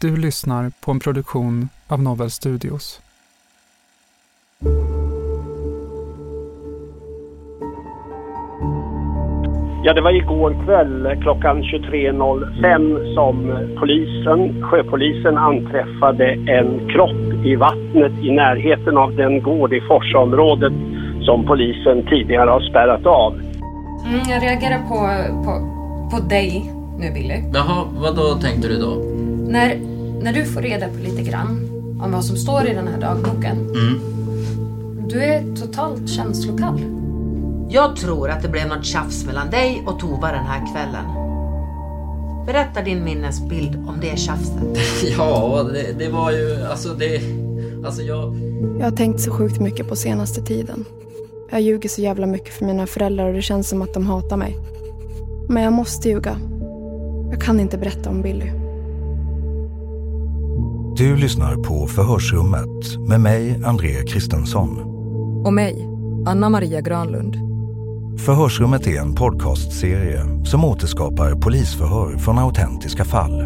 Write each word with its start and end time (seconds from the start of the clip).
Du 0.00 0.16
lyssnar 0.16 0.72
på 0.80 0.90
en 0.90 1.00
produktion 1.00 1.68
av 1.88 2.02
Novel 2.02 2.30
Studios. 2.30 3.00
Ja, 9.84 9.94
det 9.94 10.00
var 10.00 10.16
igår 10.16 10.64
kväll 10.64 11.22
klockan 11.22 11.62
23.05 11.62 13.14
som 13.14 13.36
polisen, 13.78 14.62
sjöpolisen 14.62 15.36
anträffade 15.38 16.24
en 16.32 16.88
kropp 16.88 17.46
i 17.46 17.56
vattnet 17.56 18.12
i 18.22 18.30
närheten 18.30 18.96
av 18.96 19.16
den 19.16 19.42
gård 19.42 19.72
i 19.72 19.80
Forsaområdet 19.80 20.72
som 21.22 21.46
polisen 21.46 22.06
tidigare 22.06 22.50
har 22.50 22.60
spärrat 22.60 23.06
av. 23.06 23.34
Mm, 23.34 24.20
jag 24.28 24.42
reagerar 24.42 24.78
på, 24.78 24.98
på, 25.44 25.52
på 26.10 26.28
dig 26.28 26.72
nu 26.98 27.10
Billy. 27.14 27.42
Jaha, 27.54 27.84
vad 27.92 28.16
då 28.16 28.34
tänkte 28.34 28.68
du 28.68 28.78
då? 28.80 29.17
När, 29.48 29.76
när 30.22 30.32
du 30.32 30.44
får 30.44 30.62
reda 30.62 30.88
på 30.88 30.98
lite 30.98 31.22
grann 31.22 31.68
om 32.02 32.12
vad 32.12 32.24
som 32.24 32.36
står 32.36 32.66
i 32.66 32.74
den 32.74 32.88
här 32.88 33.00
dagboken. 33.00 33.56
Mm. 33.56 34.00
Du 35.08 35.22
är 35.22 35.56
totalt 35.56 36.08
känslokall. 36.08 36.80
Jag 37.70 37.96
tror 37.96 38.30
att 38.30 38.42
det 38.42 38.48
blev 38.48 38.68
något 38.68 38.84
tjafs 38.84 39.24
mellan 39.26 39.50
dig 39.50 39.82
och 39.86 40.00
Tova 40.00 40.32
den 40.32 40.44
här 40.44 40.72
kvällen. 40.72 41.04
Berätta 42.46 42.82
din 42.82 43.04
minnesbild 43.04 43.88
om 43.88 43.96
det 44.00 44.18
tjafset. 44.18 44.78
Ja, 45.18 45.62
det, 45.72 45.92
det 45.98 46.08
var 46.08 46.30
ju, 46.30 46.64
alltså 46.70 46.94
det, 46.94 47.20
alltså 47.86 48.02
jag... 48.02 48.36
Jag 48.78 48.84
har 48.84 48.96
tänkt 48.96 49.20
så 49.20 49.30
sjukt 49.30 49.60
mycket 49.60 49.88
på 49.88 49.96
senaste 49.96 50.42
tiden. 50.42 50.84
Jag 51.50 51.60
ljuger 51.60 51.88
så 51.88 52.00
jävla 52.00 52.26
mycket 52.26 52.54
för 52.54 52.64
mina 52.64 52.86
föräldrar 52.86 53.28
och 53.28 53.34
det 53.34 53.42
känns 53.42 53.68
som 53.68 53.82
att 53.82 53.94
de 53.94 54.06
hatar 54.06 54.36
mig. 54.36 54.56
Men 55.48 55.62
jag 55.62 55.72
måste 55.72 56.08
ljuga. 56.08 56.38
Jag 57.30 57.40
kan 57.40 57.60
inte 57.60 57.78
berätta 57.78 58.10
om 58.10 58.22
Billy. 58.22 58.67
Du 60.98 61.16
lyssnar 61.16 61.56
på 61.56 61.86
Förhörsrummet 61.86 62.98
med 63.08 63.20
mig, 63.20 63.60
André 63.64 64.04
Kristensson. 64.06 64.78
Och 65.46 65.52
mig, 65.52 65.88
Anna 66.26 66.48
Maria 66.48 66.80
Granlund. 66.80 67.34
Förhörsrummet 68.20 68.86
är 68.86 69.00
en 69.00 69.14
podcastserie 69.14 70.44
som 70.44 70.64
återskapar 70.64 71.34
polisförhör 71.34 72.16
från 72.16 72.38
autentiska 72.38 73.04
fall. 73.04 73.42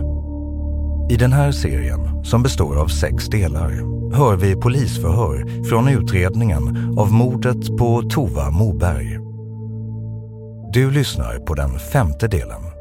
I 1.10 1.16
den 1.16 1.32
här 1.32 1.52
serien, 1.52 2.24
som 2.24 2.42
består 2.42 2.80
av 2.80 2.88
sex 2.88 3.26
delar, 3.26 3.70
hör 4.14 4.36
vi 4.36 4.56
polisförhör 4.56 5.64
från 5.64 5.88
utredningen 5.88 6.94
av 6.98 7.12
mordet 7.12 7.78
på 7.78 8.02
Tova 8.02 8.50
Moberg. 8.50 9.18
Du 10.72 10.90
lyssnar 10.90 11.38
på 11.38 11.54
den 11.54 11.78
femte 11.78 12.28
delen. 12.28 12.71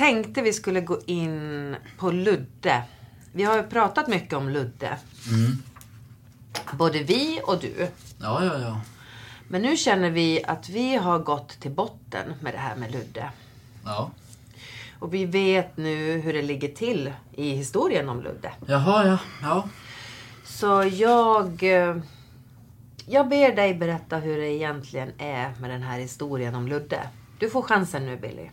Tänkte 0.00 0.42
vi 0.42 0.52
skulle 0.52 0.80
gå 0.80 0.98
in 1.06 1.76
på 1.98 2.10
Ludde. 2.10 2.82
Vi 3.32 3.42
har 3.44 3.56
ju 3.56 3.62
pratat 3.62 4.08
mycket 4.08 4.32
om 4.32 4.48
Ludde. 4.48 4.98
Mm. 5.30 5.62
Både 6.72 7.02
vi 7.02 7.40
och 7.44 7.60
du. 7.60 7.88
Ja, 8.20 8.44
ja, 8.44 8.58
ja. 8.58 8.80
Men 9.48 9.62
nu 9.62 9.76
känner 9.76 10.10
vi 10.10 10.44
att 10.44 10.68
vi 10.68 10.96
har 10.96 11.18
gått 11.18 11.48
till 11.60 11.70
botten 11.70 12.34
med 12.40 12.54
det 12.54 12.58
här 12.58 12.76
med 12.76 12.92
Ludde. 12.92 13.30
Ja. 13.84 14.10
Och 14.98 15.14
vi 15.14 15.24
vet 15.24 15.76
nu 15.76 16.18
hur 16.20 16.32
det 16.32 16.42
ligger 16.42 16.68
till 16.68 17.12
i 17.32 17.50
historien 17.50 18.08
om 18.08 18.22
Ludde. 18.22 18.52
Jaha, 18.66 19.06
ja. 19.06 19.18
ja. 19.42 19.68
Så 20.44 20.84
jag... 20.92 21.62
eh, 21.62 21.96
Jag 23.06 23.28
ber 23.28 23.56
dig 23.56 23.74
berätta 23.74 24.16
hur 24.16 24.36
det 24.38 24.48
egentligen 24.52 25.12
är 25.18 25.52
med 25.60 25.70
den 25.70 25.82
här 25.82 25.98
historien 25.98 26.54
om 26.54 26.68
Ludde. 26.68 27.00
Du 27.38 27.50
får 27.50 27.62
chansen 27.62 28.06
nu 28.06 28.16
Billy. 28.16 28.50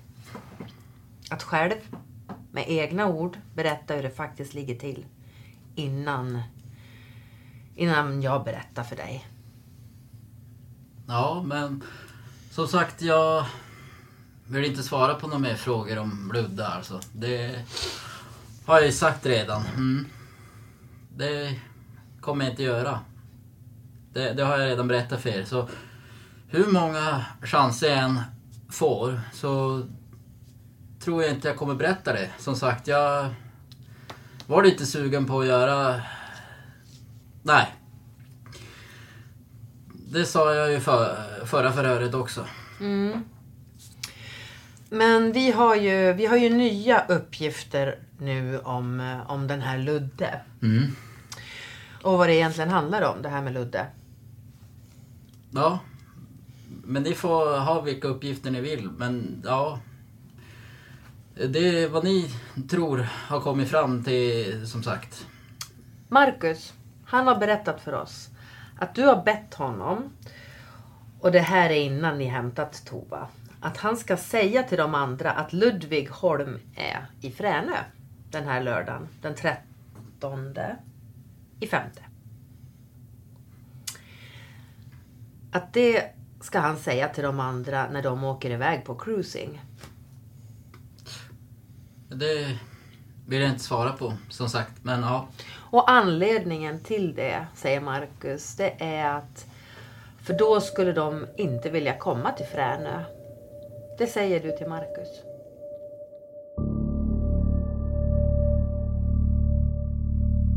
Att 1.30 1.44
själv, 1.44 1.74
med 2.52 2.66
egna 2.68 3.08
ord, 3.08 3.38
berätta 3.56 3.94
hur 3.94 4.04
det 4.04 4.10
faktiskt 4.10 4.54
ligger 4.54 4.76
till. 4.76 5.06
Innan, 5.76 6.42
innan 7.76 8.22
jag 8.22 8.44
berättar 8.44 8.84
för 8.84 8.96
dig. 8.96 9.28
Ja, 11.08 11.44
men 11.46 11.84
som 12.52 12.68
sagt, 12.68 13.02
jag 13.02 13.46
vill 14.48 14.66
inte 14.66 14.84
svara 14.84 15.14
på 15.16 15.28
några 15.28 15.40
mer 15.40 15.56
frågor 15.56 16.00
om 16.00 16.32
Ludde 16.34 16.68
alltså. 16.68 17.00
Det 17.14 17.66
har 18.66 18.76
jag 18.76 18.86
ju 18.86 18.92
sagt 18.92 19.26
redan. 19.26 19.64
Mm. 19.76 20.06
Det 21.18 21.59
kommer 22.22 22.46
jag 22.46 22.54
inte 22.54 22.64
göra. 22.64 23.00
Det, 24.14 24.34
det 24.34 24.44
har 24.44 24.58
jag 24.58 24.68
redan 24.68 24.88
berättat 24.88 25.22
för 25.22 25.30
er. 25.30 25.46
Så 25.46 25.70
hur 26.48 26.68
många 26.68 27.26
chanser 27.42 27.90
jag 27.90 27.98
än 27.98 28.22
får 28.70 29.22
så 29.34 29.84
tror 31.07 31.23
jag 31.23 31.31
inte 31.31 31.47
jag 31.47 31.57
kommer 31.57 31.75
berätta 31.75 32.13
det. 32.13 32.29
Som 32.38 32.56
sagt, 32.56 32.88
jag 32.88 33.29
var 34.47 34.63
lite 34.63 34.85
sugen 34.85 35.25
på 35.25 35.40
att 35.40 35.45
göra... 35.45 36.01
Nej. 37.44 37.75
Det 40.12 40.25
sa 40.25 40.53
jag 40.53 40.72
ju 40.72 40.79
för, 40.79 41.17
förra 41.46 41.72
förhöret 41.72 42.14
också. 42.14 42.46
Mm. 42.79 43.23
Men 44.90 45.32
vi 45.32 45.52
har, 45.52 45.76
ju, 45.76 46.14
vi 46.14 46.26
har 46.26 46.37
ju 46.37 46.49
nya 46.49 47.05
uppgifter 47.05 47.99
nu 48.20 48.59
om, 48.59 48.99
eh, 48.99 49.32
om 49.32 49.47
den 49.47 49.61
här 49.61 49.78
Ludde. 49.78 50.41
Mm. 50.61 50.96
Och 52.03 52.17
vad 52.17 52.28
det 52.28 52.35
egentligen 52.35 52.70
handlar 52.70 53.02
om, 53.02 53.22
det 53.22 53.29
här 53.29 53.41
med 53.41 53.53
Ludde. 53.53 53.85
Ja. 55.52 55.79
Men 56.84 57.03
ni 57.03 57.14
får 57.14 57.59
ha 57.59 57.82
vilka 57.82 58.08
uppgifter 58.08 58.52
ni 58.52 58.61
vill. 58.61 58.90
Men 58.97 59.41
ja. 59.46 59.79
Det 61.45 61.84
är 61.84 61.89
vad 61.89 62.03
ni 62.03 62.31
tror 62.69 62.97
har 63.28 63.41
kommit 63.41 63.69
fram 63.69 64.03
till, 64.03 64.67
som 64.67 64.84
sagt. 64.84 65.28
Marcus, 66.09 66.73
han 67.05 67.28
har 67.28 67.35
berättat 67.35 67.81
för 67.81 67.93
oss 67.93 68.29
att 68.79 68.95
du 68.95 69.05
har 69.05 69.23
bett 69.23 69.53
honom, 69.53 70.09
och 71.19 71.31
det 71.31 71.39
här 71.39 71.69
är 71.69 71.81
innan 71.81 72.17
ni 72.17 72.25
hämtat 72.25 72.85
Tova, 72.85 73.28
att 73.61 73.78
han 73.78 73.97
ska 73.97 74.17
säga 74.17 74.63
till 74.63 74.78
de 74.78 74.95
andra 74.95 75.31
att 75.31 75.53
Ludvig 75.53 76.09
Holm 76.09 76.59
är 76.75 77.05
i 77.22 77.31
Fränö 77.31 77.78
den 78.31 78.43
här 78.43 78.63
lördagen, 78.63 79.07
den 79.22 79.35
13 79.35 80.55
i 81.59 81.67
femte. 81.67 82.01
Att 85.51 85.73
det 85.73 86.03
ska 86.41 86.59
han 86.59 86.78
säga 86.78 87.07
till 87.07 87.23
de 87.23 87.39
andra 87.39 87.89
när 87.91 88.03
de 88.03 88.23
åker 88.23 88.49
iväg 88.49 88.85
på 88.85 88.95
cruising. 88.95 89.61
Det 92.09 92.58
vill 93.28 93.42
jag 93.42 93.50
inte 93.50 93.64
svara 93.64 93.92
på, 93.92 94.14
som 94.30 94.50
sagt. 94.50 94.72
Men 94.82 95.02
ja. 95.02 95.28
Och 95.56 95.92
anledningen 95.92 96.80
till 96.80 97.16
det, 97.16 97.46
säger 97.56 97.82
Marcus, 97.82 98.56
det 98.56 98.84
är 98.84 99.18
att 99.18 99.46
för 100.28 100.34
då 100.34 100.62
skulle 100.62 100.92
de 100.92 101.26
inte 101.38 101.70
vilja 101.70 101.98
komma 101.98 102.32
till 102.32 102.46
Fränö. 102.46 103.04
Det 103.98 104.08
säger 104.08 104.40
du 104.40 104.52
till 104.52 104.68
Marcus. 104.68 105.08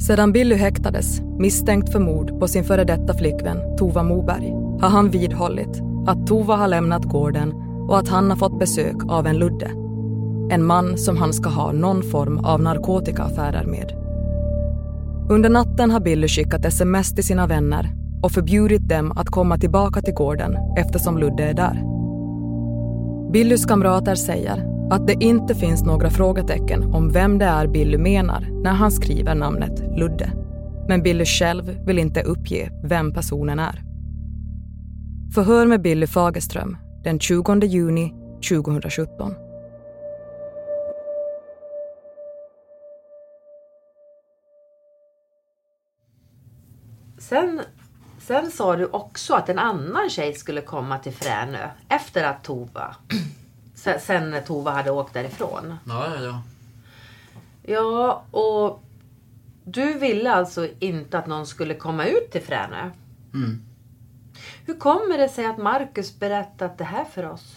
Sedan 0.07 0.33
Billy 0.33 0.55
häktades, 0.55 1.21
misstänkt 1.21 1.93
för 1.93 1.99
mord 1.99 2.41
på 2.41 2.49
sin 2.49 2.65
före 2.65 2.85
detta 2.85 3.15
flickvän 3.15 3.77
Tova 3.77 4.03
Moberg, 4.03 4.51
har 4.81 4.89
han 4.89 5.11
vidhållit 5.11 5.81
att 6.07 6.27
Tova 6.27 6.57
har 6.57 6.69
lämnat 6.69 7.05
gården 7.05 7.53
och 7.89 7.99
att 7.99 8.09
han 8.09 8.31
har 8.31 8.37
fått 8.37 8.59
besök 8.59 8.97
av 9.09 9.27
en 9.27 9.39
Ludde. 9.39 9.90
En 10.51 10.65
man 10.65 10.99
som 10.99 11.17
han 11.17 11.33
ska 11.33 11.49
ha 11.49 11.73
någon 11.73 12.03
form 12.03 12.39
av 12.39 12.63
narkotikaaffärer 12.63 13.65
med. 13.65 13.93
Under 15.31 15.51
natten 15.51 15.91
har 15.91 16.01
Billy 16.01 16.29
skickat 16.29 16.65
sms 16.65 17.15
till 17.15 17.25
sina 17.25 17.47
vänner 17.47 17.91
och 18.23 18.33
förbjudit 18.33 18.89
dem 18.89 19.13
att 19.13 19.29
komma 19.29 19.59
tillbaka 19.59 20.03
till 20.03 20.15
gården 20.15 20.57
eftersom 20.77 21.19
Ludde 21.19 21.45
är 21.45 21.55
där. 21.55 21.83
Billys 23.33 23.67
kamrater 23.67 24.15
säger 24.15 24.67
att 24.91 25.07
det 25.07 25.25
inte 25.25 25.55
finns 25.55 25.83
några 25.83 26.11
frågetecken 26.11 26.83
om 26.95 27.13
vem 27.13 27.39
det 27.39 27.45
är 27.45 27.67
Billy 27.67 27.99
menar 27.99 28.49
när 28.63 28.73
han 28.73 28.91
skriver 28.91 29.35
namnet 29.35 29.83
Ludde. 29.99 30.33
Men 30.89 31.03
Billy 31.03 31.25
själv 31.25 31.79
vill 31.87 31.99
inte 31.99 32.23
uppge 32.23 32.71
vem 32.85 33.13
personen 33.13 33.59
är. 33.59 33.83
Förhör 35.35 35.67
med 35.67 35.83
Billy 35.83 36.07
Fagerström 36.07 36.77
den 37.05 37.19
20 37.19 37.67
juni 37.67 38.15
2017. 38.49 39.35
Sen, 47.31 47.61
sen 48.19 48.51
sa 48.51 48.77
du 48.77 48.87
också 48.87 49.35
att 49.35 49.49
en 49.49 49.59
annan 49.59 50.11
tjej 50.11 50.35
skulle 50.35 50.61
komma 50.61 50.99
till 50.99 51.13
Fränö 51.13 51.69
efter 51.89 52.25
att 52.25 52.45
Tova... 52.45 52.97
Sen, 53.75 54.01
sen 54.01 54.37
Tova 54.47 54.71
hade 54.71 54.91
åkt 54.91 55.15
därifrån. 55.15 55.75
Ja, 55.87 56.07
ja, 56.15 56.23
ja. 56.23 56.43
Ja, 57.63 58.25
och 58.31 58.83
du 59.65 59.99
ville 59.99 60.33
alltså 60.33 60.69
inte 60.79 61.19
att 61.19 61.27
någon 61.27 61.47
skulle 61.47 61.75
komma 61.75 62.05
ut 62.05 62.31
till 62.33 62.43
Fränö? 62.43 62.91
Mm. 63.35 63.63
Hur 64.67 64.75
kommer 64.75 65.19
det 65.19 65.29
sig 65.29 65.47
att 65.47 65.59
Marcus 65.59 66.19
berättat 66.19 66.79
det 66.79 66.85
här 66.85 67.05
för 67.05 67.31
oss? 67.31 67.57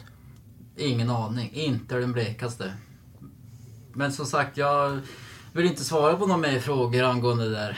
Ingen 0.77 1.09
aning. 1.09 1.51
Inte 1.53 1.95
den 1.95 2.11
blekaste. 2.11 2.73
Men 3.93 4.11
som 4.11 4.25
sagt, 4.25 4.57
jag 4.57 4.99
vill 5.53 5.65
inte 5.65 5.83
svara 5.83 6.17
på 6.17 6.25
några 6.25 6.41
mer 6.41 6.59
frågor 6.59 7.03
angående 7.03 7.43
det 7.43 7.55
där. 7.55 7.77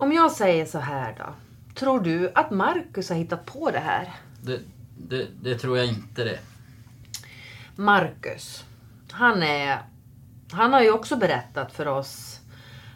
Om 0.00 0.12
jag 0.12 0.32
säger 0.32 0.66
så 0.66 0.78
här 0.78 1.14
då. 1.18 1.34
Tror 1.74 2.00
du 2.00 2.32
att 2.34 2.50
Marcus 2.50 3.08
har 3.08 3.16
hittat 3.16 3.46
på 3.46 3.70
det 3.70 3.78
här? 3.78 4.12
Det, 4.42 4.60
det, 4.96 5.26
det 5.42 5.58
tror 5.58 5.78
jag 5.78 5.86
inte 5.86 6.24
det. 6.24 6.38
Marcus, 7.76 8.64
han 9.10 9.42
är... 9.42 9.78
Han 10.52 10.72
har 10.72 10.82
ju 10.82 10.90
också 10.90 11.16
berättat 11.16 11.72
för 11.72 11.88
oss 11.88 12.40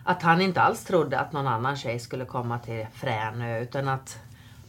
att 0.04 0.22
han 0.22 0.40
inte 0.40 0.60
alls 0.60 0.84
trodde 0.84 1.18
att 1.18 1.32
någon 1.32 1.46
annan 1.46 1.76
tjej 1.76 1.98
skulle 1.98 2.24
komma 2.24 2.58
till 2.58 2.86
Fränö 2.94 3.60
utan 3.60 3.88
att 3.88 4.18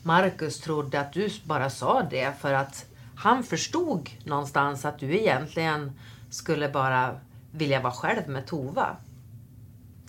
Marcus 0.04 0.60
trodde 0.60 1.00
att 1.00 1.14
du 1.14 1.30
bara 1.44 1.70
sa 1.70 2.04
det 2.10 2.40
för 2.40 2.54
att 2.54 2.86
han 3.16 3.44
förstod 3.44 4.10
någonstans 4.24 4.86
att 4.86 5.00
du 5.00 5.18
egentligen 5.18 5.92
skulle 6.30 6.70
bara 6.70 7.20
vilja 7.52 7.82
vara 7.82 7.94
själv 7.94 8.30
med 8.30 8.48
Tova. 8.48 8.96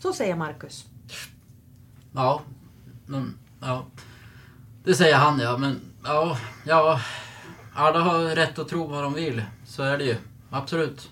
Så 0.01 0.13
säger 0.13 0.37
Marcus. 0.37 0.87
Ja. 2.17 2.41
men, 3.07 3.39
ja. 3.61 3.87
Det 4.85 4.95
säger 4.95 5.17
han 5.17 5.39
ja, 5.39 5.57
men 5.57 5.81
ja, 6.05 6.39
ja. 6.65 7.01
Alla 7.75 8.01
har 8.01 8.19
rätt 8.19 8.59
att 8.59 8.69
tro 8.69 8.87
vad 8.87 9.03
de 9.03 9.15
vill. 9.15 9.43
Så 9.67 9.83
är 9.83 9.99
det 9.99 10.05
ju. 10.05 10.17
Absolut. 10.51 11.11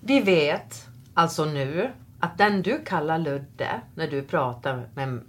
Vi 0.00 0.20
vet 0.20 0.88
alltså 1.14 1.44
nu 1.44 1.90
att 2.20 2.38
den 2.38 2.62
du 2.62 2.84
kallar 2.84 3.18
Ludde 3.18 3.80
när 3.94 4.08
du 4.08 4.22
pratar 4.22 4.88
med 4.94 5.20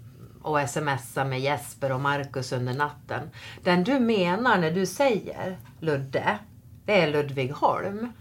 och 0.42 0.70
smsar 0.70 1.26
med 1.26 1.40
Jesper 1.40 1.92
och 1.92 2.02
Marcus 2.02 2.52
under 2.52 2.74
natten. 2.74 3.30
Den 3.64 3.84
du 3.84 4.00
menar 4.00 4.58
när 4.58 4.72
du 4.72 4.86
säger 4.86 5.58
Ludde, 5.80 6.38
det 6.86 7.02
är 7.02 7.12
Ludvig 7.12 7.52
Holm. 7.52 8.14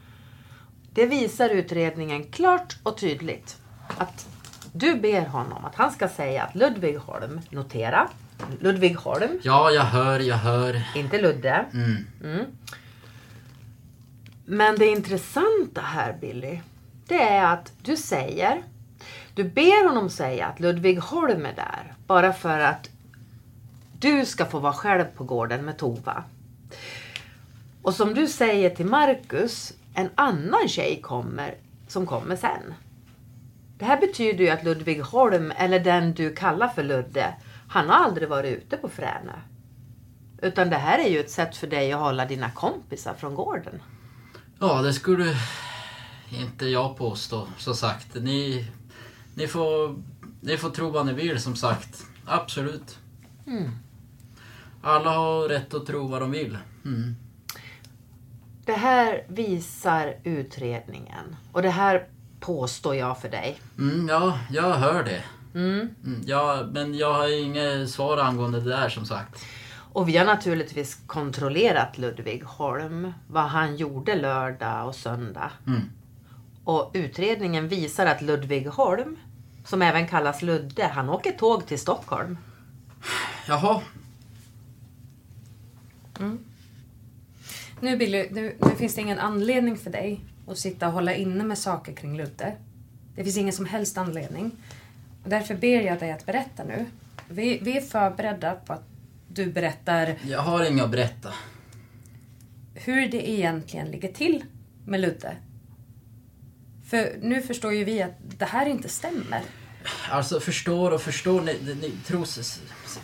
Det 0.93 1.07
visar 1.07 1.49
utredningen 1.49 2.25
klart 2.25 2.77
och 2.83 2.99
tydligt. 2.99 3.59
Att 3.99 4.32
du 4.73 4.95
ber 4.95 5.27
honom 5.27 5.65
att 5.65 5.75
han 5.75 5.91
ska 5.91 6.09
säga 6.09 6.43
att 6.43 6.55
Ludvig 6.55 6.97
Holm, 6.99 7.41
notera, 7.51 8.09
Ludvig 8.61 8.97
Holm. 8.97 9.39
Ja, 9.43 9.71
jag 9.71 9.83
hör, 9.83 10.21
jag 10.21 10.37
hör. 10.37 10.83
Inte 10.95 11.23
Ludde. 11.23 11.65
Mm. 11.73 12.07
Mm. 12.25 12.47
Men 14.45 14.79
det 14.79 14.87
intressanta 14.87 15.81
här 15.81 16.17
Billy, 16.21 16.61
det 17.07 17.23
är 17.23 17.53
att 17.53 17.73
du 17.83 17.97
säger, 17.97 18.63
du 19.35 19.45
ber 19.45 19.89
honom 19.89 20.11
säga 20.11 20.47
att 20.47 20.61
Ludvig 20.61 20.99
Holm 20.99 21.47
är 21.47 21.55
där 21.55 21.95
bara 22.07 22.33
för 22.33 22.59
att 22.59 22.91
du 23.99 24.27
ska 24.27 24.47
få 24.47 24.59
vara 24.59 24.73
själv 24.73 25.05
på 25.05 25.25
gården 25.25 25.65
med 25.65 25.79
Tova. 25.79 26.25
Och 27.83 27.95
som 27.95 28.15
du 28.15 28.29
säger 28.29 28.71
till 28.71 28.87
Marcus, 28.87 29.73
en 29.95 30.11
annan 30.15 30.69
tjej 30.69 31.01
kommer 31.03 31.55
som 31.89 32.07
kommer 32.07 32.37
sen. 32.37 32.75
Det 33.83 33.87
här 33.87 34.01
betyder 34.01 34.45
ju 34.45 34.51
att 34.51 34.65
Ludvig 34.65 35.01
Holm, 35.01 35.53
eller 35.57 35.81
den 35.81 36.15
du 36.15 36.35
kallar 36.35 36.69
för 36.69 36.83
Ludde, 36.83 37.35
han 37.69 37.89
har 37.89 37.97
aldrig 37.97 38.29
varit 38.29 38.59
ute 38.59 38.77
på 38.77 38.89
Fränö. 38.89 39.33
Utan 40.43 40.71
det 40.71 40.77
här 40.77 40.99
är 40.99 41.09
ju 41.09 41.21
ett 41.21 41.31
sätt 41.31 41.57
för 41.57 41.67
dig 41.67 41.93
att 41.93 42.01
hålla 42.01 42.25
dina 42.25 42.51
kompisar 42.51 43.15
från 43.15 43.35
gården. 43.35 43.83
Ja, 44.59 44.83
det 44.83 44.93
skulle 44.93 45.35
inte 46.31 46.67
jag 46.67 46.97
påstå, 46.97 47.49
som 47.59 47.75
sagt. 47.75 48.15
Ni, 48.15 48.69
ni, 49.35 49.47
får, 49.47 50.03
ni 50.41 50.57
får 50.57 50.71
tro 50.71 50.91
vad 50.91 51.07
ni 51.07 51.13
vill, 51.13 51.41
som 51.41 51.57
sagt. 51.57 52.07
Absolut. 52.27 52.99
Mm. 53.47 53.71
Alla 54.83 55.11
har 55.11 55.49
rätt 55.49 55.75
att 55.75 55.87
tro 55.87 56.09
vad 56.09 56.21
de 56.21 56.31
vill. 56.31 56.59
Mm. 56.85 57.17
Det 58.65 58.73
här 58.73 59.25
visar 59.29 60.17
utredningen. 60.25 61.37
Och 61.53 61.63
det 61.63 61.71
här 61.71 62.09
påstår 62.43 62.97
jag 62.97 63.21
för 63.21 63.29
dig. 63.29 63.61
Mm, 63.79 64.09
ja, 64.09 64.39
jag 64.51 64.73
hör 64.75 65.05
det. 65.05 65.25
Mm. 65.55 65.95
Mm, 66.05 66.23
ja, 66.27 66.69
men 66.73 66.95
jag 66.95 67.13
har 67.13 67.43
inget 67.43 67.91
svar 67.91 68.19
angående 68.19 68.61
det 68.61 68.71
där, 68.71 68.89
som 68.89 69.07
sagt. 69.07 69.45
Och 69.93 70.09
vi 70.09 70.17
har 70.17 70.25
naturligtvis 70.25 70.99
kontrollerat 71.07 71.99
Ludvig 71.99 72.43
Holm, 72.45 73.13
vad 73.29 73.45
han 73.45 73.77
gjorde 73.77 74.15
lördag 74.15 74.89
och 74.89 74.95
söndag. 74.95 75.51
Mm. 75.67 75.81
Och 76.65 76.91
utredningen 76.95 77.69
visar 77.69 78.07
att 78.07 78.23
Ludvig 78.23 78.67
Holm, 78.67 79.19
som 79.65 79.83
även 79.83 80.09
kallas 80.09 80.43
Ludde, 80.43 80.87
han 80.87 81.09
åker 81.09 81.33
tåg 81.33 81.67
till 81.67 81.79
Stockholm. 81.79 82.39
Jaha. 83.49 83.81
Mm. 86.21 86.39
Nu 87.81 87.97
Billy, 87.97 88.29
nu, 88.31 88.57
nu 88.61 88.71
finns 88.77 88.95
det 88.95 89.01
ingen 89.01 89.19
anledning 89.19 89.77
för 89.77 89.91
dig 89.91 90.25
att 90.47 90.59
sitta 90.59 90.87
och 90.87 90.93
hålla 90.93 91.15
inne 91.15 91.45
med 91.45 91.59
saker 91.59 91.93
kring 91.93 92.17
Ludde. 92.17 92.57
Det 93.17 93.25
finns 93.25 93.37
ingen 93.37 93.53
som 93.53 93.67
helst 93.67 93.99
anledning. 93.99 94.51
Och 95.25 95.29
därför 95.31 95.55
ber 95.55 95.81
jag 95.81 95.99
dig 96.01 96.13
att 96.13 96.27
berätta 96.27 96.65
nu. 96.65 96.87
Vi, 97.29 97.59
vi 97.63 97.77
är 97.77 97.81
förberedda 97.81 98.55
på 98.55 98.73
att 98.73 98.85
du 99.29 99.47
berättar 99.53 100.15
Jag 100.23 100.41
har 100.41 100.65
inget 100.65 100.85
att 100.85 100.91
berätta. 100.91 101.33
hur 102.75 103.09
det 103.09 103.31
egentligen 103.31 103.87
ligger 103.91 104.13
till 104.13 104.45
med 104.87 105.01
Ludde. 105.01 105.37
För 106.87 107.17
nu 107.23 107.43
förstår 107.43 107.75
ju 107.75 107.85
vi 107.85 108.03
att 108.03 108.13
det 108.39 108.45
här 108.45 108.67
inte 108.67 108.89
stämmer. 108.89 109.43
Alltså, 110.11 110.41
förstår 110.41 110.91
och 110.91 111.03
förstår. 111.03 111.41
Ni, 111.43 111.57
ni, 111.65 111.75
ni 111.75 111.91
tror... 112.07 112.23
s- 112.23 112.39
s- 112.39 112.61
s- 112.87 113.01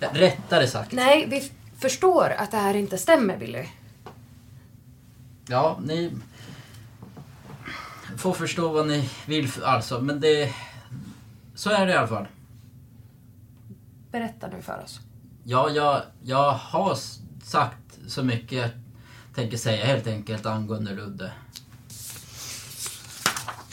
Ja, 0.00 0.08
rättare 0.14 0.66
sagt. 0.66 0.92
Nej, 0.92 1.26
vi 1.30 1.50
förstår 1.80 2.30
att 2.38 2.50
det 2.50 2.56
här 2.56 2.74
inte 2.76 2.98
stämmer, 2.98 3.36
Billy. 3.36 3.64
Ja, 5.48 5.78
ni 5.84 6.12
får 8.16 8.32
förstå 8.32 8.68
vad 8.68 8.86
ni 8.86 9.10
vill 9.26 9.50
alltså, 9.64 10.00
men 10.00 10.20
det... 10.20 10.54
Så 11.54 11.70
är 11.70 11.86
det 11.86 11.92
i 11.92 11.96
alla 11.96 12.06
fall. 12.06 12.26
Berätta 14.10 14.48
nu 14.48 14.62
för 14.62 14.82
oss. 14.84 15.00
Ja, 15.44 15.70
jag, 15.70 16.02
jag 16.22 16.52
har 16.52 16.94
sagt 17.44 17.98
så 18.06 18.22
mycket 18.22 18.58
jag 18.58 18.70
tänker 19.34 19.56
säga 19.56 19.84
helt 19.84 20.06
enkelt 20.06 20.46
angående 20.46 20.94
Ludde. 20.94 21.32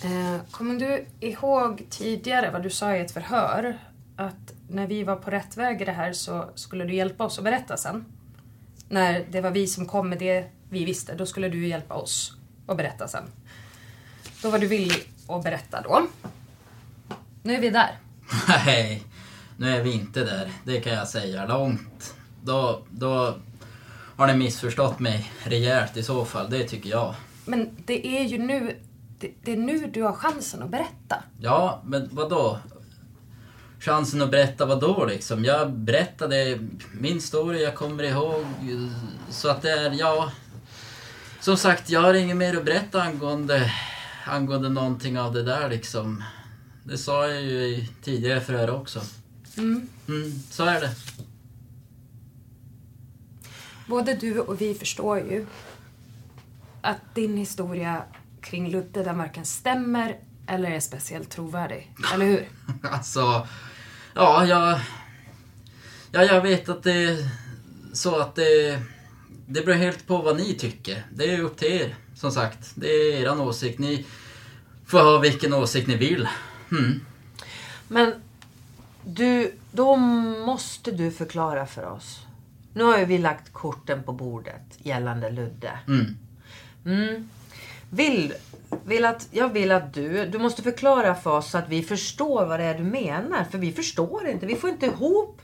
Eh, 0.04 0.42
kommer 0.52 0.80
du 0.80 1.06
ihåg 1.20 1.86
tidigare 1.90 2.52
vad 2.52 2.64
du 2.64 2.70
sa 2.70 2.96
i 2.96 3.02
ett 3.02 3.12
förhör? 3.12 3.78
att 4.16 4.54
när 4.68 4.88
vi 4.88 5.04
var 5.04 5.16
på 5.16 5.32
rätt 5.32 5.58
väg 5.58 5.82
i 5.82 5.86
det 5.86 5.92
här 5.92 6.14
så 6.14 6.50
skulle 6.56 6.86
du 6.86 6.96
hjälpa 6.96 7.24
oss 7.24 7.38
att 7.38 7.44
berätta 7.44 7.78
sen. 7.78 8.06
När 8.90 9.26
det 9.30 9.42
var 9.42 9.52
vi 9.52 9.68
som 9.68 9.86
kom 9.86 10.10
med 10.10 10.20
det 10.20 10.46
vi 10.70 10.86
visste, 10.86 11.16
då 11.16 11.26
skulle 11.26 11.50
du 11.50 11.68
hjälpa 11.68 11.94
oss 11.94 12.38
att 12.68 12.78
berätta 12.78 13.08
sen. 13.08 13.24
Då 14.44 14.50
var 14.50 14.60
du 14.60 14.68
villig 14.68 15.10
att 15.28 15.44
berätta 15.44 15.82
då. 15.82 16.08
Nu 17.44 17.56
är 17.56 17.62
vi 17.62 17.70
där. 17.70 17.98
Nej, 18.48 19.04
nu 19.58 19.76
är 19.76 19.82
vi 19.84 19.92
inte 19.94 20.24
där. 20.24 20.52
Det 20.64 20.80
kan 20.80 20.94
jag 20.94 21.08
säga 21.08 21.46
långt. 21.46 22.16
Då, 22.44 22.82
då 22.90 23.36
har 24.16 24.28
ni 24.28 24.34
missförstått 24.34 25.00
mig 25.00 25.32
rejält 25.44 25.98
i 25.98 26.04
så 26.04 26.26
fall, 26.26 26.50
det 26.50 26.64
tycker 26.64 26.90
jag. 26.90 27.16
Men 27.46 27.78
det 27.86 28.08
är 28.08 28.24
ju 28.24 28.38
nu, 28.38 28.80
det, 29.20 29.32
det 29.44 29.52
är 29.52 29.58
nu 29.58 29.88
du 29.94 30.04
har 30.04 30.14
chansen 30.14 30.64
att 30.64 30.70
berätta. 30.70 31.24
Ja, 31.40 31.82
men 31.86 32.10
vad 32.12 32.30
då? 32.30 32.60
Chansen 33.80 34.22
att 34.22 34.32
berätta 34.32 34.66
vad 34.66 34.82
då 34.82 35.06
liksom? 35.06 35.46
Jag 35.46 35.72
berättade 35.72 36.60
min 36.94 37.22
story, 37.22 37.64
jag 37.64 37.76
kommer 37.76 38.04
ihåg. 38.04 38.46
Så 39.30 39.50
att 39.50 39.62
det 39.62 39.72
är, 39.72 39.92
ja... 39.92 40.32
Som 41.40 41.58
sagt, 41.58 41.90
jag 41.90 42.02
har 42.02 42.14
inget 42.14 42.38
mer 42.38 42.58
att 42.58 42.66
berätta 42.66 43.02
angående, 43.02 43.72
angående 44.26 44.70
någonting 44.70 45.20
av 45.20 45.34
det 45.34 45.44
där 45.44 45.70
liksom. 45.70 46.24
Det 46.84 46.98
sa 46.98 47.28
jag 47.28 47.42
ju 47.42 47.58
i 47.58 47.90
tidigare 48.02 48.42
förhör 48.42 48.70
också. 48.70 49.02
Mm. 49.58 49.88
Mm, 50.08 50.32
så 50.50 50.64
är 50.64 50.82
det. 50.82 50.96
Både 53.88 54.14
du 54.14 54.40
och 54.40 54.62
vi 54.62 54.76
förstår 54.76 55.20
ju 55.20 55.46
att 56.82 57.16
din 57.16 57.38
historia 57.38 58.04
kring 58.42 58.70
Ludde 58.70 59.04
den 59.04 59.18
varken 59.18 59.46
stämmer 59.46 60.18
eller 60.48 60.72
är 60.72 60.80
speciellt 60.80 61.30
trovärdig. 61.30 61.92
Eller 62.14 62.26
hur? 62.26 62.50
Alltså, 62.92 63.48
ja, 64.14 64.46
jag... 64.46 64.80
Ja, 66.12 66.24
jag 66.24 66.42
vet 66.42 66.70
att 66.70 66.84
det 66.84 67.04
är 67.04 67.30
så 67.94 68.20
att 68.20 68.36
det... 68.36 68.80
Det 69.48 69.66
beror 69.66 69.76
helt 69.76 70.08
på 70.08 70.18
vad 70.18 70.38
ni 70.38 70.54
tycker. 70.54 71.06
Det 71.12 71.34
är 71.34 71.40
upp 71.40 71.58
till 71.58 71.72
er, 71.72 71.96
som 72.24 72.32
sagt. 72.32 72.72
Det 72.76 72.88
är 72.88 73.22
eran 73.22 73.42
åsikt. 73.42 73.80
Ni 73.80 74.06
får 74.86 75.00
ha 75.00 75.18
vilken 75.18 75.54
åsikt 75.54 75.88
ni 75.88 75.96
vill. 75.96 76.28
Mm. 76.72 77.02
Men 77.88 78.14
du, 79.06 79.52
då 79.72 79.96
måste 79.96 80.92
du 80.92 81.12
förklara 81.12 81.66
för 81.66 81.86
oss. 81.86 82.20
Nu 82.74 82.84
har 82.84 82.98
ju 82.98 83.06
vi 83.06 83.18
lagt 83.18 83.54
korten 83.54 84.04
på 84.04 84.12
bordet 84.12 84.62
gällande 84.78 85.30
Ludde. 85.30 85.72
Mm. 85.88 86.18
Mm. 86.86 87.30
Vill, 87.90 88.34
vill 88.86 89.06
att, 89.06 89.28
jag 89.32 89.54
vill 89.54 89.72
att 89.72 89.94
du, 89.94 90.26
du 90.26 90.40
måste 90.40 90.64
förklara 90.64 91.16
för 91.16 91.38
oss 91.38 91.52
så 91.52 91.58
att 91.58 91.70
vi 91.70 91.84
förstår 91.84 92.46
vad 92.46 92.60
det 92.60 92.66
är 92.66 92.78
du 92.78 92.84
menar. 92.84 93.44
För 93.52 93.58
vi 93.58 93.72
förstår 93.72 94.28
inte, 94.28 94.46
vi 94.46 94.56
får 94.56 94.70
inte 94.70 94.86
ihop 94.86 95.42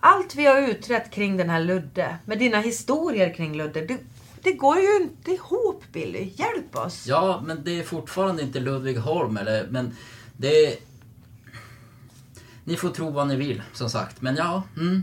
allt 0.00 0.34
vi 0.34 0.46
har 0.46 0.68
utrett 0.68 1.10
kring 1.10 1.36
den 1.36 1.50
här 1.50 1.60
Ludde. 1.60 2.16
Med 2.24 2.38
dina 2.38 2.60
historier 2.60 3.34
kring 3.34 3.56
Ludde. 3.56 3.80
Det, 3.80 3.98
det 4.46 4.52
går 4.52 4.78
ju 4.80 4.96
inte 4.96 5.30
ihop 5.30 5.84
Billy. 5.92 6.32
Hjälp 6.36 6.76
oss. 6.76 7.06
Ja, 7.06 7.42
men 7.46 7.64
det 7.64 7.78
är 7.80 7.82
fortfarande 7.82 8.42
inte 8.42 8.60
Ludvig 8.60 8.96
Holm, 8.98 9.36
eller, 9.36 9.66
men 9.66 9.96
det 10.36 10.66
är... 10.66 10.76
Ni 12.64 12.76
får 12.76 12.90
tro 12.90 13.10
vad 13.10 13.28
ni 13.28 13.36
vill, 13.36 13.62
som 13.72 13.90
sagt. 13.90 14.22
Men 14.22 14.36
ja, 14.36 14.62
mm, 14.76 15.02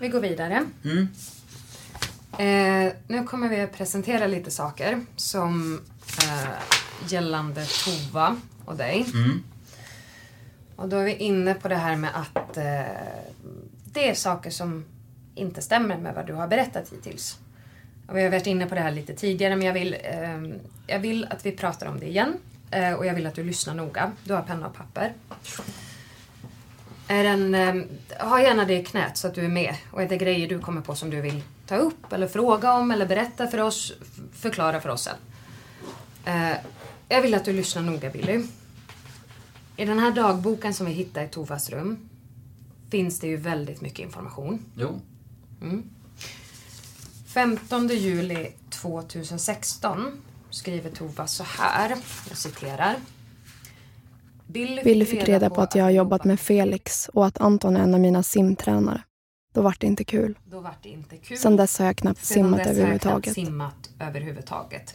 Vi 0.00 0.08
går 0.08 0.20
vidare. 0.20 0.64
mm. 0.84 1.08
Eh, 2.38 2.92
nu 3.06 3.24
kommer 3.24 3.48
vi 3.48 3.60
att 3.60 3.72
presentera 3.72 4.26
lite 4.26 4.50
saker 4.50 5.00
som 5.16 5.80
eh, 6.22 6.50
gällande 7.08 7.66
Tova 7.66 8.36
och 8.64 8.76
dig. 8.76 9.06
Mm. 9.14 9.42
Och 10.76 10.88
då 10.88 10.96
är 10.96 11.04
vi 11.04 11.14
inne 11.16 11.54
på 11.54 11.68
det 11.68 11.76
här 11.76 11.96
med 11.96 12.10
att 12.14 12.56
eh, 12.56 12.62
det 13.84 14.08
är 14.10 14.14
saker 14.14 14.50
som 14.50 14.84
inte 15.34 15.62
stämmer 15.62 15.96
med 15.98 16.14
vad 16.14 16.26
du 16.26 16.32
har 16.32 16.48
berättat 16.48 16.92
hittills. 16.92 17.38
Och 18.06 18.16
vi 18.16 18.22
har 18.22 18.30
varit 18.30 18.46
inne 18.46 18.66
på 18.66 18.74
det 18.74 18.80
här 18.80 18.90
lite 18.90 19.14
tidigare 19.14 19.56
men 19.56 19.66
jag 19.66 19.74
vill, 19.74 19.96
eh, 20.02 20.42
jag 20.86 20.98
vill 20.98 21.26
att 21.30 21.46
vi 21.46 21.52
pratar 21.52 21.86
om 21.86 22.00
det 22.00 22.06
igen. 22.06 22.34
Eh, 22.70 22.92
och 22.92 23.06
jag 23.06 23.14
vill 23.14 23.26
att 23.26 23.34
du 23.34 23.44
lyssnar 23.44 23.74
noga. 23.74 24.12
Du 24.24 24.34
har 24.34 24.42
penna 24.42 24.66
och 24.66 24.74
papper. 24.74 25.12
Är 27.08 27.24
en, 27.24 27.54
eh, 27.54 27.74
ha 28.28 28.42
gärna 28.42 28.64
det 28.64 28.78
i 28.78 28.84
knät 28.84 29.16
så 29.16 29.28
att 29.28 29.34
du 29.34 29.44
är 29.44 29.48
med. 29.48 29.74
Och 29.90 30.02
är 30.02 30.08
det 30.08 30.16
grejer 30.16 30.48
du 30.48 30.58
kommer 30.58 30.80
på 30.80 30.94
som 30.94 31.10
du 31.10 31.20
vill 31.20 31.42
ta 31.66 31.76
upp 31.76 32.12
eller 32.12 32.28
fråga 32.28 32.72
om 32.72 32.90
eller 32.90 33.06
berätta 33.06 33.46
för 33.46 33.58
oss, 33.58 33.92
förklara 34.32 34.80
för 34.80 34.88
oss 34.88 35.02
sen. 35.02 35.16
Eh, 36.24 36.56
jag 37.08 37.22
vill 37.22 37.34
att 37.34 37.44
du 37.44 37.52
lyssnar 37.52 37.82
noga 37.82 38.10
Billy. 38.10 38.44
I 39.76 39.84
den 39.84 39.98
här 39.98 40.10
dagboken 40.10 40.74
som 40.74 40.86
vi 40.86 40.92
hittade 40.92 41.26
i 41.26 41.28
Tovas 41.28 41.70
rum 41.70 42.08
finns 42.90 43.20
det 43.20 43.26
ju 43.26 43.36
väldigt 43.36 43.80
mycket 43.80 43.98
information. 43.98 44.64
Jo. 44.76 45.00
Mm. 45.62 45.82
15 47.26 47.88
juli 47.88 48.52
2016 48.70 50.22
skriver 50.50 50.90
Tova 50.90 51.26
så 51.26 51.44
här, 51.44 51.96
jag 52.28 52.38
citerar. 52.38 52.96
Billy 54.46 54.82
Billy 54.82 55.04
fick 55.04 55.28
reda 55.28 55.50
på 55.50 55.60
att 55.60 55.74
jag 55.74 55.84
har 55.84 55.90
jobbat 55.90 56.24
med 56.24 56.40
Felix 56.40 57.08
och 57.08 57.26
att 57.26 57.40
Anton 57.40 57.76
är 57.76 57.80
en 57.80 57.94
av 57.94 58.00
mina 58.00 58.22
simtränare. 58.22 59.02
Då 59.54 59.62
vart 59.62 59.80
det 59.80 59.86
inte 59.86 60.04
kul. 60.04 60.38
Då 60.44 60.60
vart 60.60 60.82
det 60.82 60.88
inte 60.88 61.16
kul. 61.16 61.38
Sen 61.38 61.56
dess 61.56 61.78
har 61.78 61.86
jag 61.86 61.96
knappt 61.96 62.24
Sedan 62.24 62.34
simmat 62.34 62.66
överhuvudtaget. 62.66 63.24
knappt 63.24 63.34
simmat 63.34 63.90
överhuvudtaget. 64.00 64.94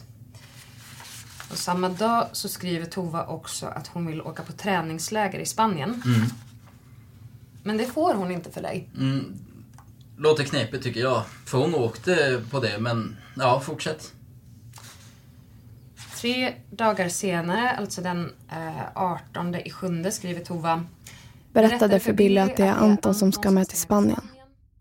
Och 1.50 1.58
samma 1.58 1.88
dag 1.88 2.26
så 2.32 2.48
skriver 2.48 2.86
Tova 2.86 3.26
också 3.26 3.66
att 3.66 3.86
hon 3.86 4.06
vill 4.06 4.22
åka 4.22 4.42
på 4.42 4.52
träningsläger 4.52 5.38
i 5.38 5.46
Spanien. 5.46 6.02
Mm. 6.06 6.28
Men 7.62 7.76
det 7.76 7.86
får 7.86 8.14
hon 8.14 8.30
inte 8.30 8.50
för 8.50 8.62
dig. 8.62 8.88
Mm. 8.96 9.38
Låter 10.18 10.44
knepigt 10.44 10.82
tycker 10.82 11.00
jag. 11.00 11.22
För 11.46 11.58
hon 11.58 11.74
åkte 11.74 12.42
på 12.50 12.60
det, 12.60 12.78
men 12.78 13.16
ja, 13.36 13.60
fortsätt. 13.60 14.12
Tre 16.16 16.54
dagar 16.70 17.08
senare, 17.08 17.70
alltså 17.70 18.00
den 18.00 18.32
eh, 18.50 19.02
18 19.02 19.54
i 19.54 19.70
sjunde, 19.70 20.12
skriver 20.12 20.44
Tova. 20.44 20.84
Berättade 21.52 22.00
för 22.00 22.12
Billy 22.12 22.40
att 22.40 22.56
det 22.56 22.64
är 22.64 22.72
Anton 22.72 23.14
som 23.14 23.32
ska 23.32 23.50
med 23.50 23.68
till 23.68 23.78
Spanien. 23.78 24.28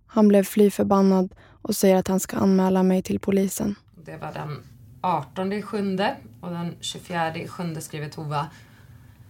Han 0.07 0.27
blev 0.27 0.43
fly 0.43 0.71
förbannad 0.71 1.33
och 1.61 1.75
säger 1.75 1.95
att 1.95 2.07
han 2.07 2.19
ska 2.19 2.37
anmäla 2.37 2.83
mig 2.83 3.01
till 3.01 3.19
polisen. 3.19 3.75
Det 4.05 4.17
var 4.17 4.33
den 4.33 4.63
18 5.01 5.53
i 5.53 5.61
sjunde 5.61 6.15
och 6.41 6.49
den 6.49 6.75
24 6.81 7.35
i 7.35 7.47
sjunde 7.47 7.81
skriver 7.81 8.09
Tova. 8.09 8.47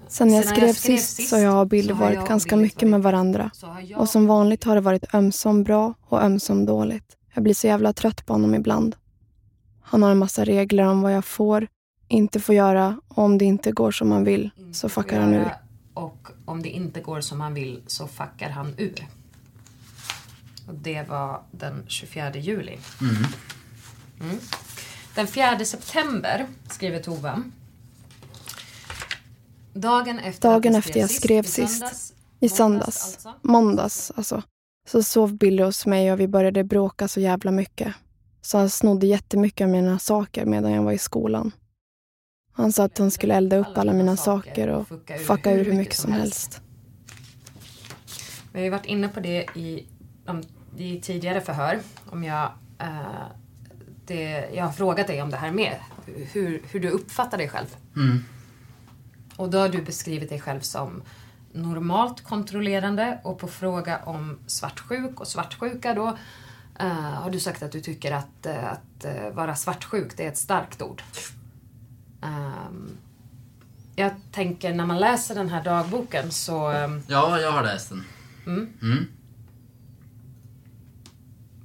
Sen 0.10 0.34
jag 0.34 0.46
skrev 0.46 0.74
sist 0.74 1.30
så 1.30 1.36
har 1.36 1.44
jag 1.44 1.74
och 1.74 1.74
jag 1.74 1.96
varit 1.96 2.28
ganska 2.28 2.56
mycket 2.56 2.90
med 2.90 3.04
varandra. 3.04 3.52
Och 3.96 4.10
som 4.10 4.28
vanligt 4.28 4.64
har 4.64 4.76
det 4.76 4.82
varit 4.82 5.14
ömsom 5.14 5.64
bra 5.64 5.94
och 6.02 6.24
ömsom 6.24 6.66
dåligt. 6.66 7.18
Jag 7.34 7.44
blir 7.44 7.54
så 7.54 7.68
jävla 7.68 7.94
trött 7.94 8.26
på 8.26 8.34
honom 8.34 8.56
ibland. 8.56 8.96
Han 9.82 10.04
har 10.04 10.12
en 10.12 10.18
massa 10.18 10.46
regler 10.46 10.84
om 10.84 11.02
vad 11.02 11.14
jag 11.14 11.26
får, 11.26 11.68
inte 12.08 12.40
får 12.40 12.56
göra 12.56 13.02
och 13.08 13.24
om 13.24 13.38
det 13.38 13.46
inte 13.46 13.72
går 13.72 13.92
som 13.92 14.10
man 14.10 14.24
vill 14.24 14.50
så 14.72 14.90
fuckar 14.90 15.20
han 15.20 15.34
ur. 15.34 15.54
Och 15.94 16.28
om 16.46 16.62
det 16.62 16.70
inte 16.70 17.02
går 17.02 17.22
som 17.22 17.42
han 17.42 17.54
vill 17.54 17.82
så 17.88 18.08
fuckar 18.08 18.50
han 18.50 18.74
ur. 18.78 19.08
Och 20.68 20.74
det 20.74 21.10
var 21.10 21.42
den 21.52 21.84
24 21.88 22.36
juli. 22.36 22.78
Mm. 23.02 23.16
Mm. 24.20 24.38
Den 25.16 25.28
4 25.28 25.66
september 25.66 26.46
skriver 26.70 27.00
Tova. 27.00 27.44
Dagen 29.78 30.20
efter 30.20 30.50
Dagen 30.50 30.76
att 30.76 30.86
efter 30.86 31.00
jag 31.00 31.10
skrev 31.10 31.44
sist, 31.44 31.80
söndags, 31.80 32.14
i 32.40 32.50
söndags, 32.50 33.14
alltså. 33.14 33.34
måndags 33.42 34.12
alltså, 34.16 34.44
så 34.88 35.04
sov 35.04 35.38
Billy 35.38 35.64
hos 35.64 35.86
mig 35.86 36.12
och 36.12 36.20
vi 36.20 36.28
började 36.28 36.64
bråka 36.64 37.08
så 37.08 37.20
jävla 37.20 37.52
mycket. 37.52 37.94
Så 38.42 38.58
han 38.58 38.70
snodde 38.70 39.08
jättemycket 39.08 39.66
av 39.66 39.72
mina 39.72 40.00
saker 40.00 40.46
medan 40.46 40.72
jag 40.72 40.84
var 40.84 40.92
i 40.92 40.98
skolan. 40.98 41.52
Han 42.52 42.72
sa 42.72 42.84
att 42.84 42.98
han 42.98 43.12
skulle 43.12 43.36
elda 43.36 43.58
upp 43.58 43.78
alla 43.78 43.94
mina 43.94 44.18
saker 44.18 44.68
och 44.68 44.88
fucka 45.28 45.52
ur 45.52 45.66
hur 45.66 45.74
mycket 45.74 45.96
som 45.96 46.12
helst. 46.12 46.62
Vi 48.54 48.60
har 48.60 48.64
ju 48.64 48.70
varit 48.70 48.86
inne 48.86 49.08
på 49.08 49.20
det 49.20 49.46
i, 49.56 49.88
i 50.78 51.00
tidigare 51.02 51.42
förhör. 51.42 51.80
Om 52.10 52.24
jag, 52.24 52.52
eh, 52.80 53.28
det, 54.06 54.50
jag 54.54 54.66
har 54.66 54.72
frågat 54.72 55.08
dig 55.08 55.22
om 55.22 55.30
det 55.30 55.38
här 55.38 55.52
med. 55.52 55.76
Hur, 56.06 56.62
hur 56.72 56.80
du 56.80 56.90
uppfattar 56.90 57.38
dig 57.38 57.50
själv. 57.50 57.76
Mm. 57.96 58.24
Och 59.38 59.50
då 59.50 59.58
har 59.60 59.70
du 59.70 59.82
beskrivit 59.82 60.30
dig 60.30 60.40
själv 60.42 60.60
som 60.62 61.04
normalt 61.54 62.24
kontrollerande 62.24 63.20
och 63.24 63.40
på 63.40 63.48
fråga 63.48 63.98
om 64.06 64.40
svartsjuk 64.48 65.20
och 65.20 65.28
svartsjuka 65.28 65.94
då 65.94 66.18
eh, 66.80 66.88
har 66.94 67.30
du 67.30 67.40
sagt 67.40 67.64
att 67.64 67.72
du 67.72 67.82
tycker 67.82 68.12
att, 68.12 68.46
eh, 68.46 68.72
att 68.72 69.06
eh, 69.06 69.30
vara 69.34 69.56
svartsjuk 69.56 70.18
det 70.18 70.24
är 70.26 70.28
ett 70.30 70.38
starkt 70.38 70.82
ord. 70.82 71.02
Ehm, 72.22 72.90
jag 73.96 74.12
tänker 74.32 74.74
när 74.74 74.86
man 74.86 75.00
läser 75.00 75.36
den 75.36 75.50
här 75.50 75.64
dagboken 75.64 76.32
så 76.32 76.70
ehm, 76.72 77.02
Ja, 77.08 77.40
jag 77.40 77.52
har 77.52 77.64
läst 77.64 77.90
den. 77.90 78.04
mm, 78.46 78.74
Mm. 78.82 79.08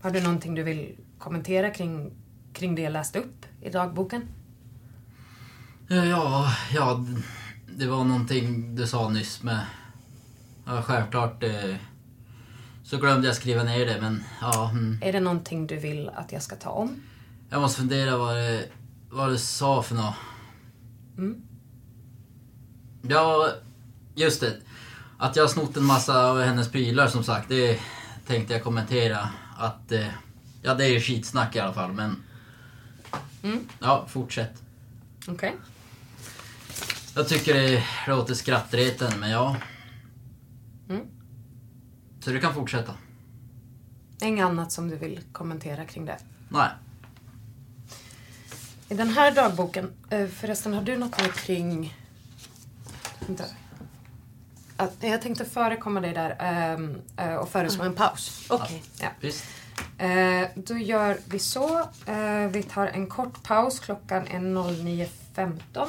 har 0.02 0.10
du 0.10 0.20
någonting 0.20 0.54
du 0.54 0.62
vill 0.62 0.96
kommentera 1.18 1.70
kring, 1.70 2.12
kring 2.52 2.74
det 2.74 2.82
jag 2.82 2.92
läste 2.92 3.18
upp 3.18 3.46
i 3.60 3.70
dagboken? 3.70 4.22
Ja, 5.88 6.52
ja, 6.74 7.04
det 7.76 7.86
var 7.86 8.04
någonting 8.04 8.74
du 8.74 8.86
sa 8.86 9.08
nyss 9.08 9.42
med 9.42 9.66
Ja, 10.66 10.82
självklart 10.82 11.42
eh, 11.42 11.76
så 12.84 12.96
glömde 12.96 13.26
jag 13.26 13.36
skriva 13.36 13.62
ner 13.62 13.86
det, 13.86 14.00
men 14.00 14.24
ja. 14.40 14.70
Mm. 14.70 14.98
Är 15.02 15.12
det 15.12 15.20
någonting 15.20 15.66
du 15.66 15.76
vill 15.76 16.08
att 16.08 16.32
jag 16.32 16.42
ska 16.42 16.56
ta 16.56 16.70
om? 16.70 17.02
Jag 17.50 17.60
måste 17.60 17.80
fundera 17.80 18.16
vad 18.16 18.36
det, 18.36 18.68
vad 19.10 19.30
det 19.30 19.38
sa 19.38 19.82
för 19.82 19.94
något. 19.94 20.14
Mm. 21.18 21.42
Ja, 23.02 23.48
just 24.14 24.40
det. 24.40 24.56
Att 25.18 25.36
jag 25.36 25.42
har 25.42 25.48
snott 25.48 25.76
en 25.76 25.84
massa 25.84 26.30
av 26.30 26.40
hennes 26.40 26.70
prylar 26.70 27.08
som 27.08 27.24
sagt, 27.24 27.48
det 27.48 27.80
tänkte 28.26 28.52
jag 28.52 28.62
kommentera. 28.62 29.28
Att, 29.58 29.92
eh, 29.92 30.08
ja 30.62 30.74
det 30.74 30.84
är 30.84 30.90
ju 30.90 31.00
skitsnack 31.00 31.56
i 31.56 31.60
alla 31.60 31.72
fall, 31.72 31.92
men... 31.92 32.22
Mm. 33.42 33.68
Ja, 33.78 34.06
fortsätt. 34.08 34.62
Okej. 35.28 35.54
Jag 37.14 37.28
tycker 37.28 37.54
det 37.54 37.82
låter 38.06 38.34
skrattretande, 38.34 39.16
men 39.16 39.30
ja. 39.30 39.56
Mm. 40.88 41.06
Så 42.20 42.30
du 42.30 42.40
kan 42.40 42.54
fortsätta. 42.54 42.94
Inget 44.22 44.44
annat 44.46 44.72
som 44.72 44.88
du 44.88 44.96
vill 44.96 45.20
kommentera 45.32 45.84
kring 45.84 46.04
det? 46.04 46.18
Nej. 46.48 46.68
I 48.88 48.94
den 48.94 49.08
här 49.08 49.34
dagboken, 49.34 49.92
eh, 50.10 50.28
förresten 50.28 50.74
har 50.74 50.82
du 50.82 50.96
något 50.96 51.20
mer 51.20 51.28
kring... 51.28 51.96
Vänta. 53.26 53.44
Att, 54.76 54.96
jag 55.00 55.22
tänkte 55.22 55.44
förekomma 55.44 56.00
dig 56.00 56.12
där 56.12 56.36
ehm, 56.38 56.96
eh, 57.16 57.34
och 57.34 57.48
föreslå 57.48 57.84
en 57.84 57.94
paus. 57.94 58.46
Okej. 58.50 58.82
Ja. 59.00 59.08
Visst. 59.20 59.44
Eh, 59.98 60.48
då 60.54 60.78
gör 60.78 61.18
vi 61.24 61.38
så. 61.38 61.78
Eh, 62.06 62.46
vi 62.50 62.62
tar 62.62 62.86
en 62.86 63.06
kort 63.06 63.42
paus. 63.42 63.80
Klockan 63.80 64.26
är 64.26 64.40
09.15. 64.40 65.88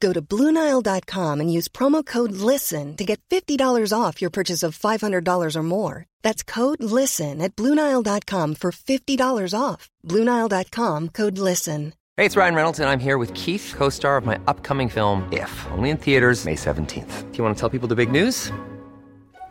Go 0.00 0.12
to 0.14 0.22
BlueNile.com 0.22 1.40
and 1.40 1.52
use 1.52 1.68
promo 1.68 2.04
code 2.04 2.32
LISTEN 2.32 2.96
to 2.96 3.04
get 3.04 3.20
$50 3.30 3.92
off 3.92 4.20
your 4.22 4.30
purchase 4.30 4.62
of 4.62 4.78
$500 4.78 5.56
or 5.56 5.62
more. 5.62 6.06
That's 6.22 6.42
code 6.42 6.82
LISTEN 6.82 7.42
at 7.42 7.54
BlueNile.com 7.54 8.54
for 8.54 8.72
$50 8.72 9.54
off. 9.58 9.90
BlueNile.com 10.06 11.08
code 11.10 11.38
LISTEN. 11.38 11.92
Hey, 12.16 12.26
it's 12.26 12.36
Ryan 12.36 12.54
Reynolds, 12.54 12.80
and 12.80 12.90
I'm 12.90 12.98
here 12.98 13.16
with 13.16 13.32
Keith, 13.32 13.72
co 13.76 13.88
star 13.88 14.16
of 14.18 14.26
my 14.26 14.38
upcoming 14.46 14.88
film, 14.90 15.26
If, 15.32 15.66
only 15.70 15.90
in 15.90 15.96
theaters, 15.96 16.44
May 16.44 16.56
17th. 16.56 17.30
Do 17.30 17.38
you 17.38 17.44
want 17.44 17.56
to 17.56 17.60
tell 17.60 17.70
people 17.70 17.88
the 17.88 17.96
big 17.96 18.10
news? 18.12 18.52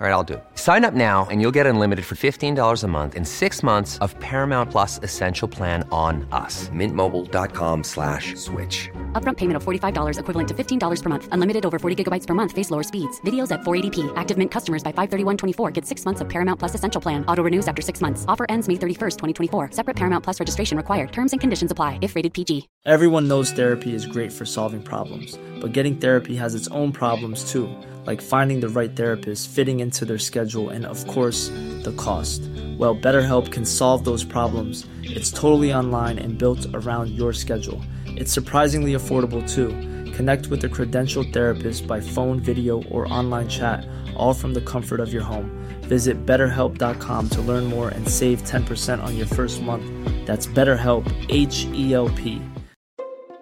All 0.01 0.07
right, 0.07 0.13
I'll 0.13 0.23
do 0.23 0.35
it. 0.35 0.43
Sign 0.55 0.85
up 0.85 0.93
now 0.93 1.27
and 1.29 1.41
you'll 1.41 1.51
get 1.59 1.65
unlimited 1.65 2.05
for 2.05 2.15
$15 2.15 2.83
a 2.83 2.87
month 2.87 3.15
in 3.15 3.25
six 3.25 3.61
months 3.61 3.97
of 3.97 4.17
Paramount 4.21 4.71
Plus 4.71 4.97
Essential 5.03 5.49
Plan 5.49 5.85
on 5.91 6.25
us. 6.31 6.69
Mintmobile.com 6.69 7.83
slash 7.83 8.33
switch. 8.35 8.89
Upfront 9.11 9.35
payment 9.35 9.57
of 9.57 9.65
$45 9.65 10.19
equivalent 10.21 10.47
to 10.47 10.53
$15 10.53 11.03
per 11.03 11.09
month. 11.09 11.27
Unlimited 11.33 11.65
over 11.65 11.77
40 11.79 12.01
gigabytes 12.01 12.25
per 12.25 12.33
month. 12.33 12.53
Face 12.53 12.71
lower 12.71 12.83
speeds. 12.83 13.19
Videos 13.25 13.51
at 13.51 13.59
480p. 13.63 14.13
Active 14.15 14.37
Mint 14.37 14.51
customers 14.51 14.81
by 14.81 14.93
531.24 14.93 15.73
get 15.73 15.85
six 15.85 16.05
months 16.05 16.21
of 16.21 16.29
Paramount 16.29 16.59
Plus 16.59 16.75
Essential 16.75 17.01
Plan. 17.01 17.25
Auto 17.25 17.43
renews 17.43 17.67
after 17.67 17.81
six 17.81 17.99
months. 17.99 18.23
Offer 18.29 18.45
ends 18.47 18.69
May 18.69 18.75
31st, 18.75 19.17
2024. 19.17 19.71
Separate 19.71 19.97
Paramount 19.97 20.23
Plus 20.23 20.39
registration 20.39 20.77
required. 20.77 21.11
Terms 21.11 21.33
and 21.33 21.41
conditions 21.41 21.71
apply 21.71 21.99
if 22.01 22.15
rated 22.15 22.33
PG. 22.33 22.69
Everyone 22.85 23.27
knows 23.27 23.51
therapy 23.51 23.93
is 23.93 24.05
great 24.05 24.31
for 24.31 24.45
solving 24.45 24.81
problems, 24.81 25.37
but 25.59 25.73
getting 25.73 25.97
therapy 25.97 26.33
has 26.37 26.55
its 26.55 26.69
own 26.69 26.93
problems 26.93 27.51
too, 27.51 27.67
like 28.05 28.21
finding 28.21 28.61
the 28.61 28.69
right 28.69 28.95
therapist, 28.95 29.49
fitting 29.49 29.81
into 29.81 30.05
their 30.05 30.17
schedule, 30.17 30.69
and 30.69 30.85
of 30.85 31.05
course, 31.07 31.49
the 31.83 31.93
cost. 31.97 32.41
Well, 32.77 32.95
BetterHelp 32.95 33.51
can 33.51 33.65
solve 33.65 34.05
those 34.05 34.23
problems. 34.23 34.87
It's 35.03 35.29
totally 35.29 35.73
online 35.73 36.17
and 36.17 36.37
built 36.37 36.65
around 36.73 37.09
your 37.09 37.33
schedule. 37.33 37.83
It's 38.19 38.33
surprisingly 38.33 38.93
affordable 38.93 39.49
too. 39.49 39.69
Connect 40.11 40.47
with 40.47 40.63
a 40.65 40.67
credentialed 40.67 41.31
therapist 41.31 41.87
by 41.87 42.01
phone, 42.01 42.41
video, 42.41 42.83
or 42.91 43.11
online 43.11 43.47
chat, 43.47 43.87
all 44.15 44.33
from 44.33 44.53
the 44.53 44.61
comfort 44.61 44.99
of 44.99 45.13
your 45.13 45.23
home. 45.23 45.49
Visit 45.83 46.25
betterhelp.com 46.25 47.29
to 47.29 47.41
learn 47.41 47.63
more 47.63 47.89
and 47.89 48.07
save 48.07 48.43
10% 48.43 49.01
on 49.01 49.15
your 49.15 49.25
first 49.25 49.61
month. 49.61 49.85
That's 50.25 50.47
BetterHelp, 50.47 51.05
H 51.29 51.65
E 51.73 51.93
L 51.93 52.09
P. 52.09 52.41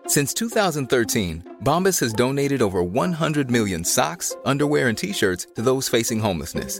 Since 0.05 0.33
2013, 0.35 1.55
Bombas 1.63 1.99
has 1.99 2.13
donated 2.13 2.61
over 2.61 2.83
100 2.83 3.49
million 3.49 3.83
socks, 3.83 4.37
underwear, 4.45 4.89
and 4.89 4.97
t 4.97 5.11
shirts 5.11 5.47
to 5.55 5.63
those 5.63 5.89
facing 5.89 6.19
homelessness. 6.19 6.79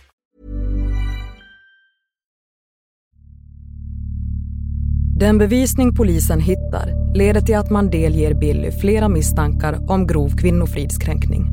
Den 5.21 5.37
bevisning 5.37 5.95
polisen 5.95 6.39
hittar 6.39 7.13
leder 7.13 7.41
till 7.41 7.57
att 7.57 7.69
man 7.69 7.89
delger 7.89 8.33
Billy 8.33 8.71
flera 8.71 9.09
misstankar 9.09 9.91
om 9.91 10.07
grov 10.07 10.29
kvinnofridskränkning. 10.29 11.49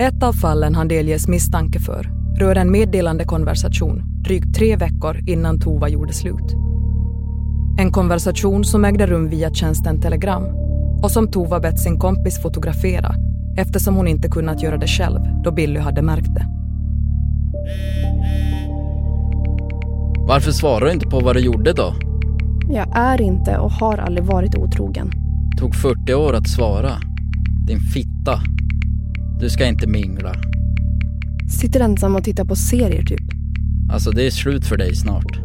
Ett 0.00 0.22
av 0.22 0.32
fallen 0.32 0.74
han 0.74 0.88
delges 0.88 1.28
misstanke 1.28 1.80
för 1.80 2.10
rör 2.38 2.56
en 2.56 2.70
meddelande 2.70 3.24
konversation 3.24 4.02
drygt 4.24 4.54
tre 4.54 4.76
veckor 4.76 5.18
innan 5.26 5.60
Tova 5.60 5.88
gjorde 5.88 6.12
slut. 6.12 6.54
En 7.78 7.92
konversation 7.92 8.64
som 8.64 8.84
ägde 8.84 9.06
rum 9.06 9.28
via 9.28 9.54
tjänsten 9.54 10.00
Telegram 10.00 10.44
och 11.02 11.10
som 11.10 11.30
Tova 11.30 11.60
bett 11.60 11.80
sin 11.80 11.98
kompis 11.98 12.42
fotografera 12.42 13.14
eftersom 13.56 13.94
hon 13.94 14.08
inte 14.08 14.28
kunnat 14.28 14.62
göra 14.62 14.76
det 14.76 14.88
själv 14.88 15.20
då 15.44 15.52
Billy 15.52 15.80
hade 15.80 16.02
märkt 16.02 16.34
det. 16.34 16.46
Varför 20.28 20.52
svarar 20.52 20.86
du 20.86 20.92
inte 20.92 21.06
på 21.06 21.20
vad 21.20 21.36
du 21.36 21.40
gjorde 21.40 21.72
då? 21.72 21.94
Jag 22.68 22.88
är 22.92 23.20
inte 23.20 23.58
och 23.58 23.70
har 23.72 23.98
aldrig 23.98 24.26
varit 24.26 24.56
otrogen. 24.56 25.10
Tog 25.58 25.74
40 25.74 26.14
år 26.14 26.34
att 26.34 26.48
svara. 26.48 26.90
Din 27.66 27.80
fitta. 27.80 28.40
Du 29.40 29.50
ska 29.50 29.66
inte 29.66 29.86
mingla. 29.86 30.34
Sitter 31.48 31.80
ensam 31.80 32.16
och 32.16 32.24
tittar 32.24 32.44
på 32.44 32.56
serier 32.56 33.02
typ. 33.02 33.22
Alltså 33.92 34.10
det 34.10 34.26
är 34.26 34.30
slut 34.30 34.66
för 34.66 34.76
dig 34.76 34.96
snart. 34.96 35.38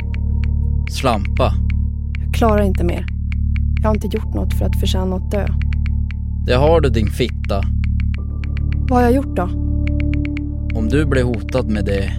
Slampa. 0.92 1.54
Jag 2.24 2.34
klarar 2.34 2.64
inte 2.64 2.84
mer. 2.84 3.06
Jag 3.82 3.90
har 3.90 3.96
inte 3.96 4.18
gjort 4.18 4.34
något 4.34 4.54
för 4.54 4.66
att 4.66 4.80
förtjäna 4.80 5.16
att 5.16 5.32
dö. 5.32 5.48
Det 6.46 6.56
har 6.56 6.82
du 6.82 6.90
din 6.90 7.08
fitta. 7.08 7.64
Vad 8.90 9.00
har 9.00 9.02
jag 9.02 9.14
gjort 9.14 9.36
då? 9.36 9.44
Om 10.78 10.90
du 10.90 11.06
blir 11.06 11.24
hotad 11.24 11.70
med 11.70 11.86
det 11.86 12.12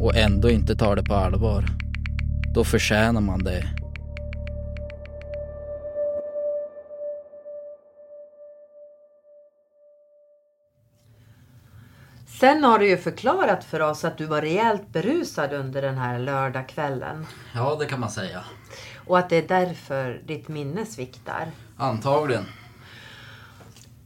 och 0.00 0.16
ändå 0.16 0.50
inte 0.50 0.76
tar 0.76 0.96
det 0.96 1.02
på 1.02 1.14
allvar. 1.14 1.64
Då 2.54 2.64
förtjänar 2.64 3.20
man 3.20 3.44
det. 3.44 3.64
Sen 12.40 12.64
har 12.64 12.78
du 12.78 12.88
ju 12.88 12.96
förklarat 12.96 13.64
för 13.64 13.80
oss 13.80 14.04
att 14.04 14.18
du 14.18 14.26
var 14.26 14.40
rejält 14.40 14.88
berusad 14.88 15.52
under 15.52 15.82
den 15.82 15.98
här 15.98 16.18
lördagskvällen. 16.18 17.26
Ja, 17.54 17.76
det 17.80 17.86
kan 17.86 18.00
man 18.00 18.10
säga. 18.10 18.44
Och 19.06 19.18
att 19.18 19.28
det 19.28 19.36
är 19.36 19.48
därför 19.48 20.22
ditt 20.26 20.48
minne 20.48 20.86
sviktar. 20.86 21.50
Antagligen. 21.76 22.44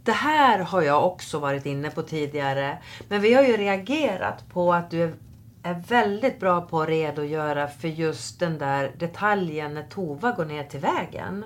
det 0.03 0.13
här 0.13 0.59
har 0.59 0.83
jag 0.83 1.07
också 1.07 1.39
varit 1.39 1.67
inne 1.67 1.91
på 1.91 2.03
tidigare. 2.03 2.79
Men 3.09 3.21
vi 3.21 3.35
har 3.35 3.43
ju 3.43 3.57
reagerat 3.57 4.49
på 4.49 4.75
att 4.75 4.91
du 4.91 5.15
är, 5.63 5.83
väldigt 5.89 6.41
bra 6.41 6.61
på 6.61 6.81
att 6.81 6.89
redogöra 6.89 7.69
för 7.69 7.89
just 7.89 8.41
den 8.41 8.59
där 8.59 8.93
detaljen 8.99 9.75
när 9.75 9.83
Tova 9.83 10.33
går 10.33 10.45
ner 10.45 10.65
till 10.65 10.81
vägen. 10.81 11.45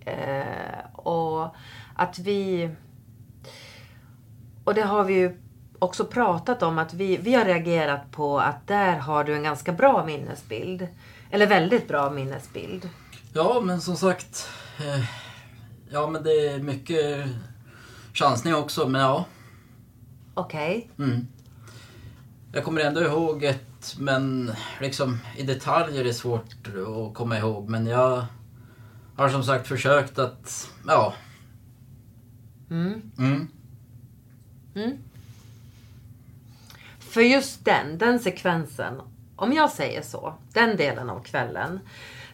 Eh, 0.00 0.96
och 0.96 1.56
att 1.94 2.18
vi... 2.18 2.70
Och 4.66 4.74
det 4.74 4.82
har 4.82 5.04
vi 5.04 5.14
ju 5.14 5.36
också 5.78 6.04
pratat 6.04 6.62
om 6.62 6.78
att 6.78 6.94
vi, 6.94 7.16
vi 7.16 7.34
har 7.34 7.44
reagerat 7.44 8.12
på 8.12 8.40
att 8.40 8.66
där 8.66 8.96
har 8.96 9.24
du 9.24 9.34
en 9.34 9.42
ganska 9.42 9.72
bra 9.72 10.06
minnesbild. 10.06 10.88
Eller 11.30 11.46
väldigt 11.46 11.88
bra 11.88 12.10
minnesbild. 12.10 12.88
Ja, 13.32 13.62
men 13.64 13.80
som 13.80 13.96
sagt. 13.96 14.48
Eh, 14.78 15.04
ja, 15.90 16.06
men 16.06 16.22
det 16.22 16.48
är 16.48 16.58
mycket 16.58 17.26
chansning 18.14 18.54
också, 18.54 18.88
men 18.88 19.00
ja. 19.00 19.24
Okej. 20.34 20.90
Mm. 20.98 21.26
Jag 22.52 22.64
kommer 22.64 22.80
ändå 22.80 23.02
ihåg 23.02 23.44
ett, 23.44 23.96
men 23.98 24.52
liksom 24.80 25.18
i 25.36 25.42
detaljer 25.42 26.00
är 26.00 26.04
det 26.04 26.14
svårt 26.14 26.54
att 26.66 27.14
komma 27.14 27.38
ihåg. 27.38 27.68
Men 27.68 27.86
jag 27.86 28.26
har 29.16 29.28
som 29.28 29.42
sagt 29.44 29.66
försökt 29.66 30.18
att, 30.18 30.70
ja. 30.86 31.14
Mm. 32.70 33.12
Mm. 33.18 33.48
Mm. 34.76 34.98
För 36.98 37.20
just 37.20 37.64
den, 37.64 37.98
den 37.98 38.20
sekvensen, 38.20 39.00
om 39.36 39.52
jag 39.52 39.70
säger 39.70 40.02
så, 40.02 40.34
den 40.52 40.76
delen 40.76 41.10
av 41.10 41.22
kvällen. 41.22 41.80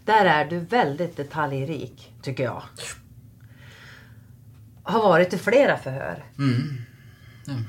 Där 0.04 0.24
är 0.24 0.44
du 0.44 0.58
väldigt 0.58 1.16
detaljrik, 1.16 2.14
tycker 2.22 2.44
jag. 2.44 2.62
Har 4.82 5.02
varit 5.02 5.32
i 5.32 5.38
flera 5.38 5.76
förhör. 5.76 6.24
Mm. 6.38 6.60
Mm. 7.48 7.62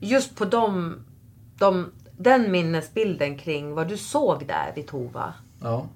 Just 0.00 0.36
på 0.36 0.44
de, 0.44 0.96
de, 1.58 1.92
den 2.18 2.50
minnesbilden 2.50 3.38
kring 3.38 3.74
vad 3.74 3.88
du 3.88 3.96
såg 3.96 4.46
där 4.46 4.72
vid 4.74 4.86
Tova. 4.86 5.34
Ja. 5.60 5.88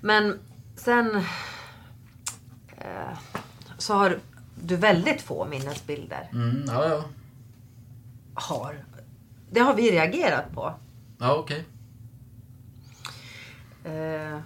Men 0.00 0.38
sen 0.76 1.16
eh, 2.76 3.18
så 3.78 3.94
har 3.94 4.18
du 4.62 4.76
väldigt 4.76 5.22
få 5.22 5.44
minnesbilder. 5.44 6.28
Mm, 6.32 6.64
ja, 6.66 6.88
ja. 6.88 7.04
Har. 8.34 8.84
Det 9.50 9.60
har 9.60 9.74
vi 9.74 9.90
reagerat 9.90 10.52
på. 10.54 10.74
Ja, 11.18 11.34
okej. 11.34 11.64
Eh, 13.84 14.38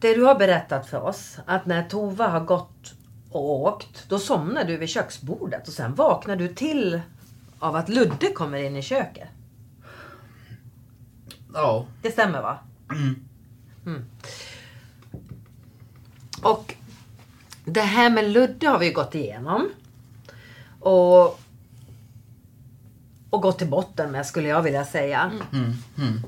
det 0.00 0.14
du 0.14 0.22
har 0.22 0.34
berättat 0.34 0.86
för 0.86 1.00
oss, 1.00 1.38
att 1.46 1.66
när 1.66 1.88
Tova 1.88 2.28
har 2.28 2.40
gått 2.40 2.94
och 3.30 3.60
åkt, 3.60 4.08
då 4.08 4.18
somnar 4.18 4.64
du 4.64 4.76
vid 4.76 4.88
köksbordet 4.88 5.68
och 5.68 5.74
sen 5.74 5.94
vaknar 5.94 6.36
du 6.36 6.54
till 6.54 7.00
av 7.58 7.76
att 7.76 7.88
Ludde 7.88 8.32
kommer 8.34 8.58
in 8.58 8.76
i 8.76 8.82
köket. 8.82 9.28
Ja. 11.54 11.86
Det 12.02 12.10
stämmer 12.10 12.42
va? 12.42 12.58
Mm. 12.90 13.28
Mm. 13.86 14.04
Och 16.42 16.74
det 17.68 17.80
här 17.80 18.10
med 18.10 18.30
Ludde 18.30 18.68
har 18.68 18.78
vi 18.78 18.90
gått 18.90 19.14
igenom. 19.14 19.68
Och, 20.80 21.40
och 23.30 23.42
gått 23.42 23.58
till 23.58 23.68
botten 23.68 24.10
med 24.10 24.26
skulle 24.26 24.48
jag 24.48 24.62
vilja 24.62 24.84
säga. 24.84 25.30
Mm. 25.52 25.72
Mm. 25.98 26.22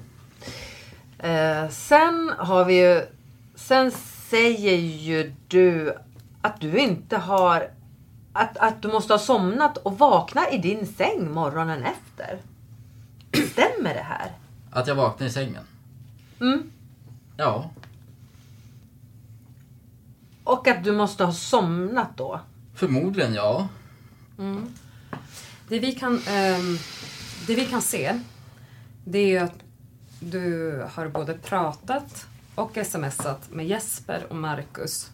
Eh, 1.19 1.71
sen 1.71 2.33
har 2.39 2.65
vi 2.65 2.75
ju... 2.75 3.07
Sen 3.55 3.91
säger 4.31 4.77
ju 4.77 5.33
du 5.49 5.95
att 6.43 6.61
du 6.61 6.79
inte 6.79 7.17
har... 7.17 7.71
Att, 8.33 8.57
att 8.57 8.83
du 8.83 8.89
måste 8.89 9.13
ha 9.13 9.19
somnat 9.19 9.77
och 9.77 9.99
vakna 9.99 10.51
i 10.51 10.59
din 10.59 10.87
säng 10.87 11.31
morgonen 11.31 11.83
efter. 11.85 12.39
Stämmer 13.51 13.95
det 13.95 14.07
här? 14.09 14.33
Att 14.71 14.87
jag 14.87 14.95
vaknade 14.95 15.31
i 15.31 15.33
sängen? 15.33 15.63
Mm. 16.41 16.71
Ja. 17.37 17.71
Och 20.51 20.69
att 20.69 20.85
du 20.85 20.93
måste 20.93 21.25
ha 21.25 21.33
somnat 21.33 22.17
då? 22.17 22.41
Förmodligen 22.75 23.35
ja. 23.35 23.69
Mm. 24.39 24.75
Det, 25.69 25.79
vi 25.79 25.93
kan, 25.93 26.23
ehm, 26.29 26.79
det 27.47 27.55
vi 27.55 27.65
kan 27.65 27.83
se 27.83 28.21
det 29.05 29.19
är 29.19 29.27
ju 29.27 29.39
att 29.39 29.59
du 30.21 30.73
har 30.93 31.09
både 31.09 31.35
pratat 31.35 32.27
och 32.55 32.79
smsat 32.87 33.51
med 33.51 33.67
Jesper 33.67 34.27
och 34.31 34.37
Marcus 34.37 35.11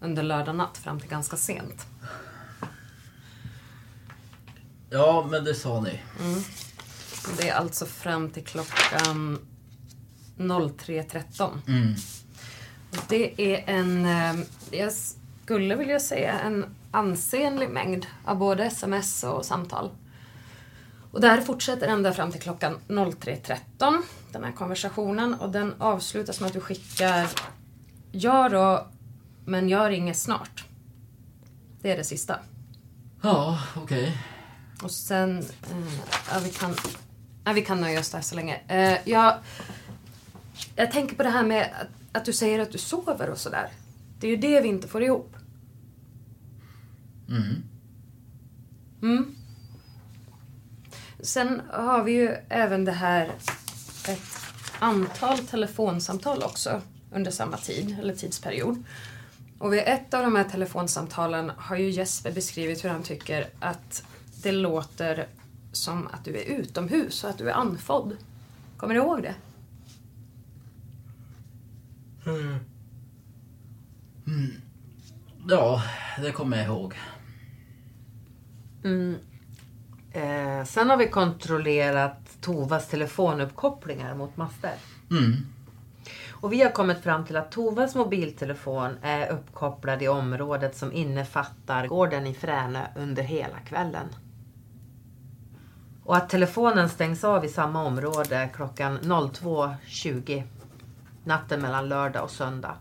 under 0.00 0.22
lördag 0.22 0.56
natt 0.56 0.78
fram 0.78 1.00
till 1.00 1.10
ganska 1.10 1.36
sent. 1.36 1.86
Ja, 4.90 5.26
men 5.30 5.44
det 5.44 5.54
sa 5.54 5.80
ni. 5.80 6.00
Mm. 6.20 6.40
Det 7.36 7.48
är 7.48 7.54
alltså 7.54 7.86
fram 7.86 8.30
till 8.30 8.44
klockan 8.44 9.38
03.13. 10.36 11.50
Mm. 11.68 11.94
Det 13.08 13.54
är 13.54 13.64
en, 13.66 14.06
eh, 14.06 14.46
jag 14.70 14.92
skulle 15.44 15.76
vilja 15.76 16.00
säga 16.00 16.38
en 16.40 16.66
ansenlig 16.90 17.70
mängd 17.70 18.06
av 18.24 18.36
både 18.36 18.64
sms 18.64 19.24
och 19.24 19.44
samtal. 19.44 19.90
Och 21.12 21.20
det 21.20 21.28
här 21.28 21.40
fortsätter 21.40 21.88
ända 21.88 22.12
fram 22.12 22.32
till 22.32 22.40
klockan 22.40 22.78
03.13, 22.88 24.02
den 24.32 24.44
här 24.44 24.52
konversationen. 24.52 25.34
Och 25.34 25.50
den 25.50 25.74
avslutas 25.78 26.40
med 26.40 26.46
att 26.46 26.52
du 26.52 26.60
skickar 26.60 27.28
Ja 28.12 28.48
då, 28.48 28.86
men 29.44 29.68
jag 29.68 29.90
ringer 29.90 30.14
snart. 30.14 30.64
Det 31.82 31.92
är 31.92 31.96
det 31.96 32.04
sista. 32.04 32.38
Ja, 33.22 33.58
okej. 33.76 34.18
Och 34.82 34.90
sen, 34.90 35.38
eh, 35.38 35.94
ja, 36.32 36.38
vi, 36.44 36.50
kan, 36.50 36.74
ja, 37.44 37.52
vi 37.52 37.62
kan 37.62 37.80
nöja 37.80 38.00
oss 38.00 38.10
där 38.10 38.20
så 38.20 38.34
länge. 38.34 38.60
Eh, 38.68 38.98
jag, 39.04 39.34
jag 40.76 40.92
tänker 40.92 41.16
på 41.16 41.22
det 41.22 41.30
här 41.30 41.44
med 41.44 41.70
att, 41.80 41.88
att 42.14 42.24
du 42.24 42.32
säger 42.32 42.58
att 42.58 42.72
du 42.72 42.78
sover 42.78 43.30
och 43.30 43.38
sådär. 43.38 43.68
Det 44.20 44.26
är 44.26 44.30
ju 44.30 44.36
det 44.36 44.60
vi 44.60 44.68
inte 44.68 44.88
får 44.88 45.02
ihop. 45.02 45.36
Mm. 47.28 47.62
Mm. 49.02 49.34
Sen 51.20 51.62
har 51.70 52.04
vi 52.04 52.12
ju 52.12 52.36
även 52.48 52.84
det 52.84 52.92
här 52.92 53.32
ett 54.08 54.20
antal 54.78 55.38
telefonsamtal 55.38 56.42
också 56.42 56.80
under 57.12 57.30
samma 57.30 57.56
tid, 57.56 57.98
eller 58.00 58.14
tidsperiod. 58.14 58.84
Och 59.58 59.72
vid 59.72 59.82
ett 59.86 60.14
av 60.14 60.22
de 60.22 60.36
här 60.36 60.44
telefonsamtalen 60.44 61.52
har 61.56 61.76
ju 61.76 61.90
Jesper 61.90 62.32
beskrivit 62.32 62.84
hur 62.84 62.88
han 62.88 63.02
tycker 63.02 63.48
att 63.60 64.04
det 64.42 64.52
låter 64.52 65.26
som 65.72 66.06
att 66.06 66.24
du 66.24 66.36
är 66.36 66.44
utomhus 66.44 67.24
och 67.24 67.30
att 67.30 67.38
du 67.38 67.50
är 67.50 67.54
andfådd. 67.54 68.16
Kommer 68.76 68.94
du 68.94 69.00
ihåg 69.00 69.22
det? 69.22 69.34
Mm. 72.26 72.58
Mm. 74.26 74.50
Ja, 75.48 75.82
det 76.22 76.32
kommer 76.32 76.56
jag 76.56 76.66
ihåg. 76.66 76.94
Mm. 78.84 79.16
Eh, 80.12 80.64
sen 80.64 80.90
har 80.90 80.96
vi 80.96 81.08
kontrollerat 81.08 82.40
Tovas 82.40 82.88
telefonuppkopplingar 82.88 84.14
mot 84.14 84.36
master. 84.36 84.74
Mm. 85.10 85.46
Och 86.30 86.52
vi 86.52 86.62
har 86.62 86.70
kommit 86.70 87.02
fram 87.02 87.24
till 87.24 87.36
att 87.36 87.52
Tovas 87.52 87.94
mobiltelefon 87.94 88.96
är 89.02 89.32
uppkopplad 89.32 90.02
i 90.02 90.08
området 90.08 90.76
som 90.76 90.92
innefattar 90.92 91.86
gården 91.86 92.26
i 92.26 92.34
Fränö 92.34 92.86
under 92.96 93.22
hela 93.22 93.58
kvällen. 93.58 94.06
Och 96.04 96.16
att 96.16 96.28
telefonen 96.28 96.88
stängs 96.88 97.24
av 97.24 97.44
i 97.44 97.48
samma 97.48 97.84
område 97.84 98.50
klockan 98.54 98.98
02.20 98.98 100.42
natten 101.24 101.60
mellan 101.62 101.88
lördag 101.88 102.24
och 102.24 102.30
söndag. 102.30 102.76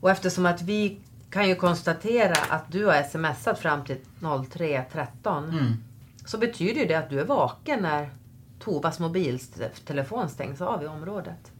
Och 0.00 0.10
eftersom 0.10 0.46
att 0.46 0.62
vi 0.62 1.00
kan 1.30 1.48
ju 1.48 1.54
konstatera 1.54 2.34
att 2.50 2.72
du 2.72 2.86
har 2.86 3.02
smsat 3.02 3.58
fram 3.58 3.84
till 3.84 3.96
03.13 4.20 5.48
Mm. 5.48 5.72
så 6.26 6.38
betyder 6.38 6.86
det 6.86 6.94
att 6.94 7.10
du 7.10 7.20
är 7.20 7.24
vaken 7.24 7.82
när 7.82 8.10
Tovas 8.58 8.98
mobiltelefon 8.98 10.28
stängs 10.28 10.60
av 10.60 10.82
i 10.82 10.86
området. 10.86 11.52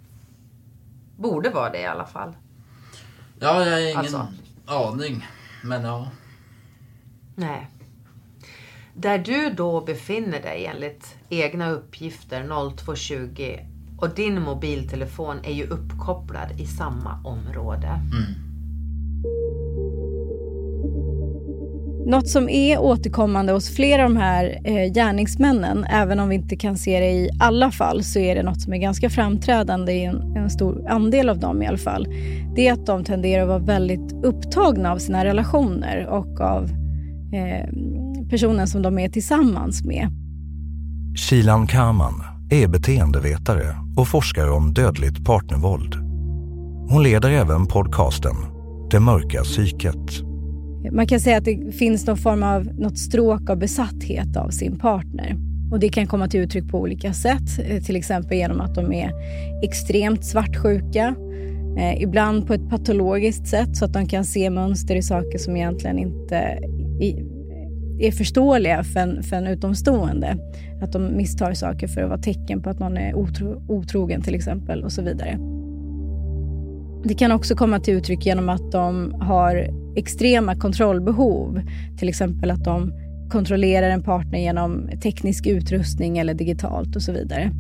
Borde 1.17 1.51
vara 1.51 1.71
det 1.71 1.81
i 1.81 1.87
alla 1.87 2.07
fall. 2.07 2.37
Ja, 3.41 3.65
jag 3.65 3.73
har 3.73 3.81
ingen 3.81 3.97
Alltså. 3.99 4.29
aning. 4.67 5.27
Men 5.65 5.83
ja. 5.85 6.11
Nej. 7.35 7.71
Där 8.95 9.19
du 9.19 9.51
då 9.51 9.81
befinner 9.81 10.43
dig 10.43 10.67
enligt 10.67 11.15
egna 11.29 11.71
uppgifter 11.71 12.43
02.20 12.45 13.76
och 13.97 14.15
din 14.15 14.43
mobiltelefon 14.43 15.37
är 15.45 15.53
ju 15.53 15.67
uppkopplad 15.67 16.61
i 16.61 16.67
samma 16.67 17.23
område. 17.25 18.01
Något 22.07 22.29
som 22.29 22.49
är 22.49 22.79
återkommande 22.79 23.53
hos 23.53 23.77
flera 23.77 24.05
av 24.05 24.11
de 24.11 24.17
här 24.17 24.61
eh, 24.65 24.93
gärningsmännen, 24.93 25.85
även 25.85 26.21
om 26.21 26.29
vi 26.29 26.35
inte 26.35 26.57
kan 26.57 26.77
se 26.77 27.01
det 27.01 27.11
i 27.11 27.31
alla 27.41 27.71
fall, 27.71 28.05
så 28.05 28.19
är 28.19 28.35
det 28.35 28.43
något 28.43 28.61
som 28.61 28.73
är 28.73 28.79
ganska 28.79 29.11
framträdande 29.11 29.93
i 29.93 30.05
en, 30.05 30.37
en 30.37 30.51
stor 30.51 30.89
andel 30.89 31.29
av 31.29 31.39
dem 31.39 31.63
i 31.63 31.67
alla 31.67 31.79
fall. 31.79 32.07
Det 32.55 32.69
är 32.69 32.73
att 32.73 32.87
de 32.87 33.05
tenderar 33.05 33.43
att 33.43 33.49
vara 33.49 33.59
väldigt 33.59 34.13
upptagna 34.25 34.93
av 34.93 34.99
sina 34.99 35.25
relationer 35.25 36.07
och 36.07 36.41
av 36.41 36.65
eh, 37.33 37.69
personen 38.31 38.67
som 38.67 38.83
de 38.83 38.99
är 38.99 39.09
tillsammans 39.09 39.85
med. 39.85 40.09
Shilan 41.17 41.67
Kaman 41.67 42.26
är 42.51 42.69
beteendevetare 42.69 43.77
och 43.97 44.09
forskar 44.09 44.51
om 44.51 44.75
dödligt 44.75 45.25
partnervåld. 45.25 45.95
Hon 46.89 47.03
leder 47.03 47.31
även 47.31 47.67
podcasten 47.67 48.37
Det 48.91 49.01
mörka 49.01 49.43
psyket 49.43 50.27
man 50.93 51.07
kan 51.07 51.21
säga 51.21 51.37
att 51.37 51.45
det 51.45 51.75
finns 51.75 52.07
någon 52.07 52.17
form 52.17 52.43
av 52.43 52.65
något 52.65 52.99
stråk 52.99 53.51
av 53.51 53.59
besatthet 53.59 54.37
av 54.37 54.51
sin 54.51 54.79
partner. 54.79 55.37
Och 55.71 55.81
Det 55.81 55.89
kan 55.89 56.07
komma 56.07 56.29
till 56.29 56.41
uttryck 56.41 56.69
på 56.69 56.81
olika 56.81 57.13
sätt. 57.13 57.59
Eh, 57.69 57.83
till 57.83 57.97
exempel 57.97 58.39
genom 58.39 58.61
att 58.61 58.75
de 58.75 58.93
är 58.93 59.11
extremt 59.63 60.25
svartsjuka. 60.25 61.15
Eh, 61.79 62.03
ibland 62.03 62.47
på 62.47 62.55
ett 62.55 62.71
patologiskt 62.71 63.47
sätt 63.47 63.77
så 63.77 63.85
att 63.85 63.93
de 63.93 64.07
kan 64.07 64.25
se 64.25 64.51
mönster 64.51 64.97
i 64.97 65.03
saker 65.03 65.39
som 65.39 65.57
egentligen 65.57 65.99
inte 65.99 66.59
är 68.01 68.11
förståeliga 68.11 68.85
för 68.85 69.01
en, 69.01 69.23
för 69.23 69.37
en 69.37 69.47
utomstående. 69.47 70.37
Att 70.83 70.93
de 70.93 71.17
misstar 71.17 71.55
saker 71.55 71.89
för 71.89 72.03
att 72.03 72.09
vara 72.09 72.19
tecken 72.19 72.63
på 72.63 72.71
att 72.71 72.79
någon 72.79 72.97
är 72.97 73.15
otro, 73.15 73.63
otrogen 73.69 74.23
till 74.23 74.35
exempel 74.35 74.85
och 74.85 74.93
så 74.93 75.03
vidare. 75.03 75.39
Det 77.05 77.15
kan 77.15 77.33
också 77.33 77.55
komma 77.55 77.81
till 77.81 77.95
uttryck 77.95 78.27
genom 78.27 78.49
att 78.49 78.73
de 78.73 79.15
har 79.21 79.69
extrema 79.97 80.57
kontrollbehov. 80.57 81.61
Till 81.99 82.09
exempel 82.09 82.51
att 82.51 82.65
de 82.65 82.93
kontrollerar 83.31 83.91
en 83.91 84.03
partner 84.03 84.39
genom 84.39 84.91
teknisk 85.03 85.47
utrustning 85.47 86.19
eller 86.19 86.35
digitalt 86.35 86.97
och 86.97 87.03
så 87.03 87.13
vidare. 87.13 87.51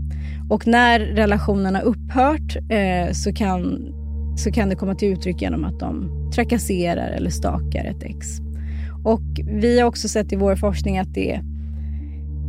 Och 0.50 0.66
när 0.66 1.00
relationen 1.00 1.74
har 1.74 1.82
upphört 1.82 2.56
eh, 2.70 3.12
så, 3.12 3.32
kan, 3.32 3.88
så 4.36 4.50
kan 4.50 4.68
det 4.68 4.76
komma 4.76 4.94
till 4.94 5.12
uttryck 5.12 5.42
genom 5.42 5.64
att 5.64 5.80
de 5.80 6.10
trakasserar 6.34 7.10
eller 7.10 7.30
stakar 7.30 7.84
ett 7.84 8.02
ex. 8.02 8.45
Och 9.06 9.40
vi 9.46 9.80
har 9.80 9.88
också 9.88 10.08
sett 10.08 10.32
i 10.32 10.36
vår 10.36 10.56
forskning 10.56 10.98
att 10.98 11.14
det 11.14 11.40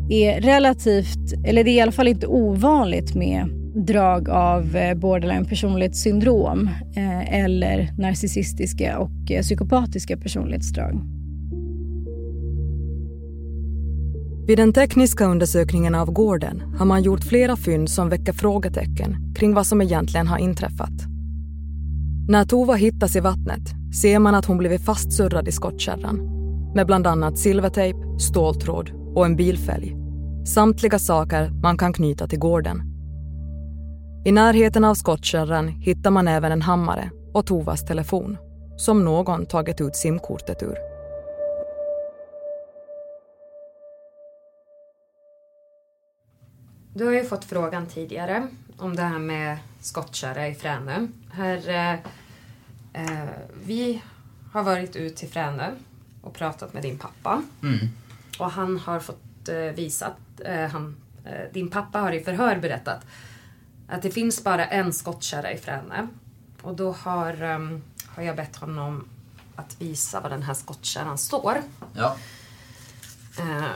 är 0.09 0.41
relativt, 0.41 1.33
eller 1.45 1.63
det 1.63 1.69
är 1.69 1.73
i 1.73 1.81
alla 1.81 1.91
fall 1.91 2.07
inte 2.07 2.27
ovanligt 2.27 3.15
med 3.15 3.49
drag 3.75 4.29
av 4.29 4.75
eh, 4.75 4.95
borderline 4.95 5.45
personlighetssyndrom 5.45 6.69
eh, 6.95 7.43
eller 7.43 7.93
narcissistiska 7.97 8.99
och 8.99 9.31
eh, 9.31 9.41
psykopatiska 9.41 10.17
personlighetsdrag. 10.17 11.01
Vid 14.47 14.57
den 14.57 14.73
tekniska 14.73 15.25
undersökningen 15.25 15.95
av 15.95 16.11
gården 16.11 16.61
har 16.77 16.85
man 16.85 17.03
gjort 17.03 17.23
flera 17.23 17.55
fynd 17.55 17.89
som 17.89 18.09
väcker 18.09 18.33
frågetecken 18.33 19.33
kring 19.35 19.53
vad 19.53 19.67
som 19.67 19.81
egentligen 19.81 20.27
har 20.27 20.37
inträffat. 20.37 21.03
När 22.29 22.45
Tova 22.45 22.73
hittas 22.73 23.15
i 23.15 23.19
vattnet 23.19 23.95
ser 24.01 24.19
man 24.19 24.35
att 24.35 24.45
hon 24.45 24.57
blivit 24.57 24.85
fastsurrad 24.85 25.47
i 25.47 25.51
skottkärran 25.51 26.37
med 26.77 26.85
bland 26.85 27.07
annat 27.07 27.37
silvertejp, 27.37 27.97
ståltråd 28.19 28.91
och 29.15 29.25
en 29.25 29.35
bilfälg. 29.35 29.95
Samtliga 30.45 30.99
saker 30.99 31.49
man 31.63 31.77
kan 31.77 31.93
knyta 31.93 32.27
till 32.27 32.39
gården 32.39 32.97
i 34.27 34.31
närheten 34.31 34.83
av 34.83 34.95
skottkärran 34.95 35.67
hittar 35.67 36.11
man 36.11 36.27
även 36.27 36.51
en 36.51 36.61
hammare 36.61 37.11
och 37.33 37.45
Tovas 37.45 37.85
telefon 37.85 38.37
som 38.77 39.05
någon 39.05 39.45
tagit 39.45 39.81
ut 39.81 39.95
simkortet 39.95 40.63
ur. 40.63 40.77
Du 46.93 47.05
har 47.05 47.13
ju 47.13 47.23
fått 47.23 47.45
frågan 47.45 47.85
tidigare 47.85 48.47
om 48.77 48.95
det 48.95 49.01
här 49.01 49.19
med 49.19 49.57
skottkärra 49.81 50.47
i 50.47 50.55
Fränö. 50.55 51.07
Här, 51.31 51.69
eh, 51.69 51.93
eh 52.93 53.29
vi 53.65 54.01
har 54.51 54.63
varit 54.63 54.95
ut 54.95 55.15
till 55.15 55.29
Fränö 55.29 55.71
och 56.27 56.33
pratat 56.33 56.73
med 56.73 56.83
din 56.83 56.97
pappa. 56.97 57.43
Mm. 57.63 57.89
Och 58.39 58.51
han 58.51 58.79
har 58.79 58.99
fått 58.99 59.49
eh, 59.49 59.55
visat, 59.55 60.17
eh, 60.45 60.67
han, 60.67 60.95
eh, 61.25 61.53
din 61.53 61.69
pappa 61.69 61.99
har 61.99 62.11
i 62.11 62.23
förhör 62.23 62.59
berättat 62.59 63.05
att 63.87 64.01
det 64.01 64.11
finns 64.11 64.43
bara 64.43 64.65
en 64.65 64.93
skottkärra 64.93 65.51
i 65.51 65.57
Fränö. 65.57 66.07
Och 66.61 66.75
då 66.75 66.91
har, 66.91 67.43
um, 67.43 67.83
har 68.07 68.23
jag 68.23 68.35
bett 68.35 68.55
honom 68.55 69.07
att 69.55 69.81
visa 69.81 70.21
var 70.21 70.29
den 70.29 70.43
här 70.43 70.53
skottkärran 70.53 71.17
står. 71.17 71.61
Ja. 71.93 72.17
Uh, 73.39 73.71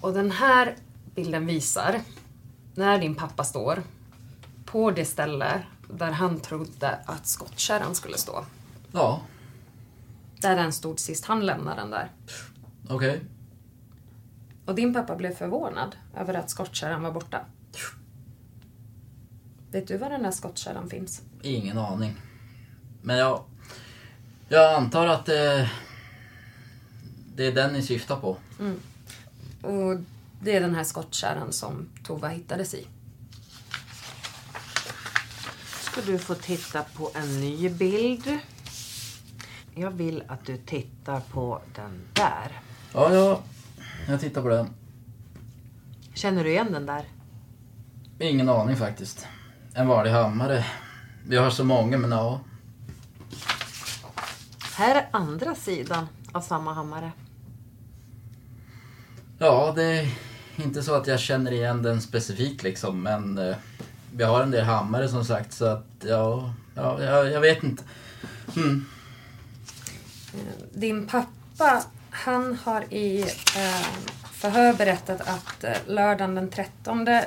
och 0.00 0.12
den 0.12 0.30
här 0.30 0.76
bilden 1.14 1.46
visar 1.46 2.00
när 2.74 2.98
din 2.98 3.14
pappa 3.14 3.44
står 3.44 3.82
på 4.64 4.90
det 4.90 5.04
ställe 5.04 5.62
där 5.88 6.10
han 6.10 6.40
trodde 6.40 6.98
att 7.06 7.26
skottkärran 7.26 7.94
skulle 7.94 8.18
stå. 8.18 8.44
Ja. 8.92 9.20
Där 10.40 10.56
den 10.56 10.72
stod 10.72 11.00
sist 11.00 11.24
han 11.24 11.46
lämnade 11.46 11.80
den 11.80 11.90
där. 11.90 12.10
Okej. 12.88 13.10
Okay. 13.10 13.20
Och 14.66 14.74
din 14.74 14.94
pappa 14.94 15.16
blev 15.16 15.34
förvånad 15.34 15.96
över 16.16 16.34
att 16.34 16.50
skottkärran 16.50 17.02
var 17.02 17.12
borta. 17.12 17.44
Vet 19.70 19.88
du 19.88 19.96
var 19.96 20.10
den 20.10 20.22
där 20.22 20.30
skottkärran 20.30 20.90
finns? 20.90 21.22
Ingen 21.42 21.78
aning. 21.78 22.16
Men 23.02 23.16
jag, 23.16 23.44
jag 24.48 24.74
antar 24.74 25.06
att 25.06 25.26
det, 25.26 25.70
det 27.34 27.46
är 27.46 27.52
den 27.52 27.72
ni 27.72 27.82
syftar 27.82 28.16
på. 28.16 28.36
Mm. 28.60 28.80
Och 29.62 30.00
det 30.40 30.56
är 30.56 30.60
den 30.60 30.74
här 30.74 30.84
skottkärran 30.84 31.52
som 31.52 31.88
Tova 32.04 32.28
hittades 32.28 32.74
i. 32.74 32.86
Ska 35.80 36.00
du 36.00 36.18
få 36.18 36.34
titta 36.34 36.82
på 36.82 37.10
en 37.14 37.40
ny 37.40 37.68
bild. 37.68 38.38
Jag 39.78 39.90
vill 39.90 40.22
att 40.28 40.46
du 40.46 40.56
tittar 40.56 41.20
på 41.20 41.60
den 41.74 42.00
där. 42.12 42.60
Ja, 42.92 43.14
ja. 43.14 43.40
Jag 44.08 44.20
tittar 44.20 44.42
på 44.42 44.48
den. 44.48 44.70
Känner 46.14 46.44
du 46.44 46.50
igen 46.50 46.72
den 46.72 46.86
där? 46.86 47.04
Ingen 48.18 48.48
aning 48.48 48.76
faktiskt 48.76 49.26
en 49.74 49.88
vanlig 49.88 50.10
hammare. 50.10 50.64
Vi 51.26 51.36
har 51.36 51.50
så 51.50 51.64
många, 51.64 51.98
men 51.98 52.10
ja. 52.10 52.40
Här 54.74 54.94
är 54.96 55.08
andra 55.10 55.54
sidan 55.54 56.06
av 56.32 56.40
samma 56.40 56.72
hammare. 56.72 57.12
Ja, 59.38 59.72
det 59.76 59.84
är 59.84 60.08
inte 60.56 60.82
så 60.82 60.94
att 60.94 61.06
jag 61.06 61.20
känner 61.20 61.52
igen 61.52 61.82
den 61.82 62.00
specifikt 62.00 62.62
liksom, 62.62 63.02
men 63.02 63.38
eh, 63.38 63.56
vi 64.12 64.24
har 64.24 64.42
en 64.42 64.50
del 64.50 64.64
hammare 64.64 65.08
som 65.08 65.24
sagt, 65.24 65.52
så 65.52 65.64
att 65.64 65.86
ja, 66.00 66.54
ja 66.74 67.02
jag, 67.02 67.30
jag 67.30 67.40
vet 67.40 67.62
inte. 67.62 67.82
Mm. 68.56 68.84
Din 70.72 71.06
pappa, 71.06 71.82
han 72.10 72.58
har 72.64 72.94
i 72.94 73.20
eh, 73.56 73.86
förhör 74.32 74.72
berättat 74.72 75.20
att 75.20 75.64
eh, 75.64 75.76
lördagen 75.86 76.34
den 76.34 76.50
13 76.50 77.08
eh, 77.08 77.22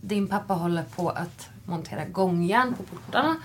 din 0.00 0.28
pappa 0.28 0.54
håller 0.54 0.82
på 0.82 1.10
att 1.10 1.48
montera 1.64 2.04
gångjärn 2.04 2.74
på 2.74 2.82
portarna. 2.82 3.36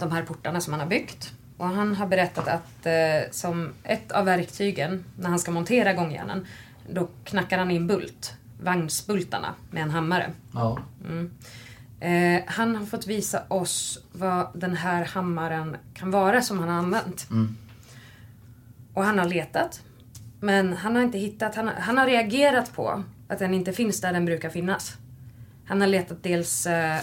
De 0.00 0.12
här 0.12 0.22
portarna 0.22 0.60
som 0.60 0.72
han 0.72 0.80
har 0.80 0.86
byggt. 0.86 1.32
Och 1.56 1.66
han 1.66 1.96
har 1.96 2.06
berättat 2.06 2.48
att 2.48 2.86
som 3.34 3.72
ett 3.82 4.12
av 4.12 4.24
verktygen 4.24 5.04
när 5.18 5.28
han 5.28 5.38
ska 5.38 5.50
montera 5.50 5.92
gångjärnen 5.92 6.46
då 6.88 7.08
knackar 7.24 7.58
han 7.58 7.70
in 7.70 7.86
bult, 7.86 8.34
vagnsbultarna 8.62 9.54
med 9.70 9.82
en 9.82 9.90
hammare. 9.90 10.32
Ja. 10.54 10.78
Mm. 11.04 11.30
Eh, 12.00 12.42
han 12.46 12.76
har 12.76 12.86
fått 12.86 13.06
visa 13.06 13.42
oss 13.48 13.98
vad 14.12 14.48
den 14.54 14.76
här 14.76 15.04
hammaren 15.04 15.76
kan 15.94 16.10
vara 16.10 16.42
som 16.42 16.58
han 16.58 16.68
har 16.68 16.76
använt. 16.76 17.30
Mm. 17.30 17.56
Och 18.94 19.04
han 19.04 19.18
har 19.18 19.26
letat. 19.26 19.82
Men 20.40 20.72
han 20.76 20.96
har 20.96 21.02
inte 21.02 21.18
hittat, 21.18 21.54
han, 21.54 21.68
han 21.68 21.98
har 21.98 22.06
reagerat 22.06 22.72
på 22.76 23.04
att 23.28 23.38
den 23.38 23.54
inte 23.54 23.72
finns 23.72 24.00
där 24.00 24.12
den 24.12 24.24
brukar 24.24 24.50
finnas. 24.50 24.96
Han 25.66 25.80
har 25.80 25.88
letat 25.88 26.22
dels 26.22 26.66
eh, 26.66 26.98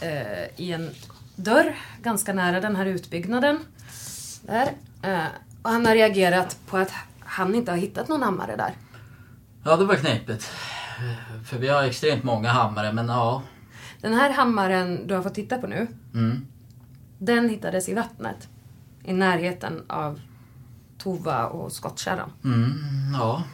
eh, 0.00 0.46
i 0.56 0.72
en 0.72 0.90
dörr 1.36 1.76
ganska 2.02 2.32
nära 2.32 2.60
den 2.60 2.76
här 2.76 2.86
utbyggnaden. 2.86 3.58
Där. 4.42 4.72
Eh, 5.02 5.26
och 5.62 5.70
han 5.70 5.86
har 5.86 5.94
reagerat 5.94 6.56
på 6.66 6.76
att 6.76 6.92
han 7.20 7.54
inte 7.54 7.70
har 7.70 7.78
hittat 7.78 8.08
någon 8.08 8.22
hammare 8.22 8.56
där. 8.56 8.72
Ja, 9.64 9.76
det 9.76 9.84
var 9.84 9.94
knepigt. 9.94 10.50
För 11.46 11.58
vi 11.58 11.68
har 11.68 11.82
extremt 11.82 12.24
många 12.24 12.48
hammare, 12.48 12.92
men 12.92 13.08
ja. 13.08 13.42
Den 14.02 14.14
här 14.14 14.30
hammaren 14.30 15.06
du 15.06 15.14
har 15.14 15.22
fått 15.22 15.34
titta 15.34 15.58
på 15.58 15.66
nu, 15.66 15.86
mm. 16.14 16.46
den 17.18 17.48
hittades 17.48 17.88
i 17.88 17.94
vattnet. 17.94 18.48
I 19.04 19.12
närheten 19.12 19.82
av 19.86 20.20
Tova 20.98 21.46
och 21.46 21.72
skottkärran. 21.72 22.32
Mm, 22.44 22.72
ja. 23.12 23.44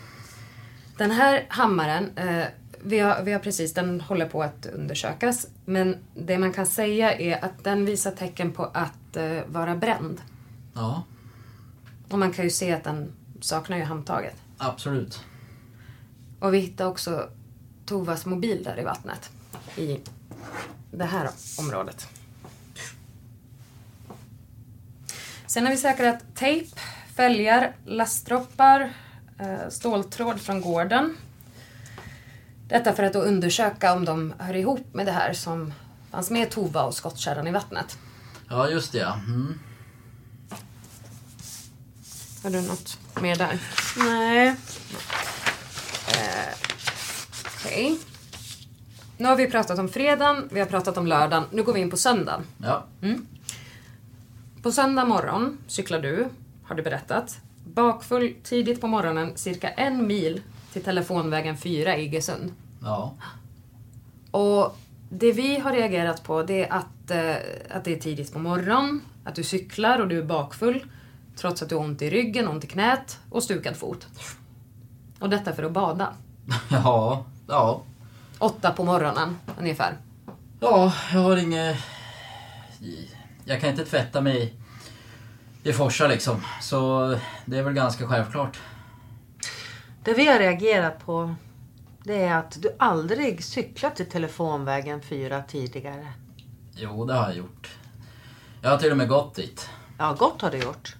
Den 0.96 1.11
här 1.11 1.46
hammaren 1.48 2.16
eh, 2.16 2.46
vi 2.82 2.98
har, 2.98 3.22
vi 3.22 3.32
har 3.32 3.40
precis, 3.40 3.74
den 3.74 4.00
håller 4.00 4.26
på 4.26 4.42
att 4.42 4.66
undersökas. 4.66 5.46
Men 5.64 5.96
det 6.14 6.38
man 6.38 6.52
kan 6.52 6.66
säga 6.66 7.18
är 7.18 7.44
att 7.44 7.64
den 7.64 7.84
visar 7.84 8.11
tecken 8.11 8.52
på 8.52 8.64
att 8.64 9.16
uh, 9.16 9.40
vara 9.46 9.76
bränd. 9.76 10.20
Ja. 10.74 11.02
Och 12.08 12.18
man 12.18 12.32
kan 12.32 12.44
ju 12.44 12.50
se 12.50 12.72
att 12.72 12.84
den 12.84 13.12
saknar 13.40 13.76
ju 13.76 13.84
handtaget. 13.84 14.37
Absolut. 14.58 15.24
Och 16.40 16.54
vi 16.54 16.58
hittade 16.58 16.90
också 16.90 17.28
Tovas 17.87 18.26
mobil 18.26 18.62
där 18.64 18.80
i 18.80 18.84
vattnet. 18.84 19.30
I 19.76 20.00
det 20.90 21.04
här 21.04 21.30
området. 21.58 22.08
Sen 25.46 25.64
har 25.64 25.70
vi 25.70 25.78
säkrat 25.78 26.18
tejp, 26.34 26.80
fälgar, 27.16 27.72
lastroppar, 27.84 28.92
eh, 29.38 29.68
ståltråd 29.70 30.40
från 30.40 30.61
gården. 30.61 31.16
Detta 32.68 32.92
för 32.92 33.02
att 33.02 33.12
då 33.12 33.20
undersöka 33.20 33.92
om 33.92 34.04
de 34.04 34.34
hör 34.38 34.56
ihop 34.56 34.94
med 34.94 35.06
det 35.06 35.12
här 35.12 35.32
som 35.32 35.72
fanns 36.11 36.30
med 36.30 36.50
Tova 36.50 36.82
och 36.82 36.94
skottkärran 36.94 37.46
i 37.46 37.50
vattnet. 37.50 37.98
Ja, 38.48 38.68
just 38.68 38.92
det 38.92 38.98
ja. 38.98 39.14
Mm. 39.14 39.58
Har 42.42 42.50
du 42.50 42.61
något 42.61 42.98
mer 43.20 43.37
där? 43.37 43.58
Nej. 43.96 44.48
Eh, 46.08 46.54
Okej. 47.56 47.98
Nu 49.18 49.28
har 49.28 49.37
vi 49.37 49.50
pratat 49.50 49.78
om 49.78 49.88
fredagen, 49.88 50.48
vi 50.52 50.61
har 50.61 50.66
pratat 50.66 50.96
om 50.96 51.07
lördagen. 51.07 51.44
Nu 51.50 51.62
går 51.62 51.72
vi 51.72 51.81
in 51.81 51.90
på 51.90 51.96
söndagen. 51.96 52.44
Ja. 52.62 52.85
Mm. 53.02 53.26
På 54.62 54.72
söndag 54.72 55.04
morgon 55.04 55.59
cyklar 55.66 56.00
du, 56.00 56.28
har 56.64 56.76
du 56.76 56.83
berättat, 56.83 57.38
bakfull 57.64 58.35
tidigt 58.42 58.81
på 58.81 58.87
morgonen 58.87 59.33
cirka 59.37 59.70
en 59.70 60.07
mil 60.07 60.42
till 60.72 60.83
telefonvägen 60.85 61.57
4 61.57 61.96
i 61.96 62.04
Iggesund. 62.04 62.52
Ja. 62.83 63.14
Och 64.31 64.76
det 65.11 65.33
vi 65.33 65.59
har 65.59 65.72
reagerat 65.72 66.22
på 66.22 66.42
det 66.42 66.64
är 66.64 66.72
att, 66.72 67.11
eh, 67.11 67.76
att 67.76 67.85
det 67.85 67.92
är 67.92 68.00
tidigt 68.00 68.33
på 68.33 68.38
morgonen, 68.38 69.00
att 69.24 69.35
du 69.35 69.42
cyklar 69.42 69.98
och 69.98 70.09
du 70.09 70.18
är 70.18 70.24
bakfull 70.24 70.85
trots 71.37 71.62
att 71.62 71.68
du 71.68 71.74
har 71.74 71.83
ont 71.83 72.02
i 72.02 72.11
ryggen, 72.11 72.48
ont 72.48 72.64
i 72.64 72.66
knät 72.66 73.18
och 73.31 73.42
stukad 73.42 73.76
fot. 73.76 74.07
Och 75.18 75.31
detta 75.31 75.52
för 75.52 75.62
att 75.62 75.72
bada. 75.72 76.12
Ja. 76.70 77.24
Ja. 77.46 77.83
Åtta 78.38 78.72
på 78.72 78.85
morgonen 78.85 79.38
ungefär. 79.59 79.96
Ja, 80.61 80.92
jag 81.12 81.20
har 81.20 81.37
inget... 81.37 81.77
Jag 83.44 83.61
kan 83.61 83.70
inte 83.70 83.85
tvätta 83.85 84.20
mig 84.20 84.55
i 85.62 85.72
Forsa 85.72 86.07
liksom. 86.07 86.44
Så 86.61 87.09
det 87.44 87.59
är 87.59 87.62
väl 87.62 87.74
ganska 87.74 88.07
självklart. 88.07 88.59
Det 90.05 90.14
vi 90.14 90.27
har 90.27 90.38
reagerat 90.38 91.05
på 91.07 91.35
det 92.05 92.22
är 92.22 92.35
att 92.35 92.62
du 92.62 92.77
aldrig 92.79 93.44
cyklat 93.44 93.96
till 93.96 94.11
telefonvägen 94.11 95.03
4 95.03 95.42
tidigare. 95.42 96.12
Jo, 96.74 97.05
det 97.05 97.14
har 97.14 97.27
jag 97.29 97.37
gjort. 97.37 97.68
Jag 98.62 98.70
har 98.70 98.79
till 98.79 98.90
och 98.90 98.96
med 98.96 99.09
gått 99.09 99.35
dit. 99.35 99.70
Ja, 99.98 100.16
gott 100.18 100.42
har 100.42 100.51
du 100.51 100.59
gjort. 100.59 100.96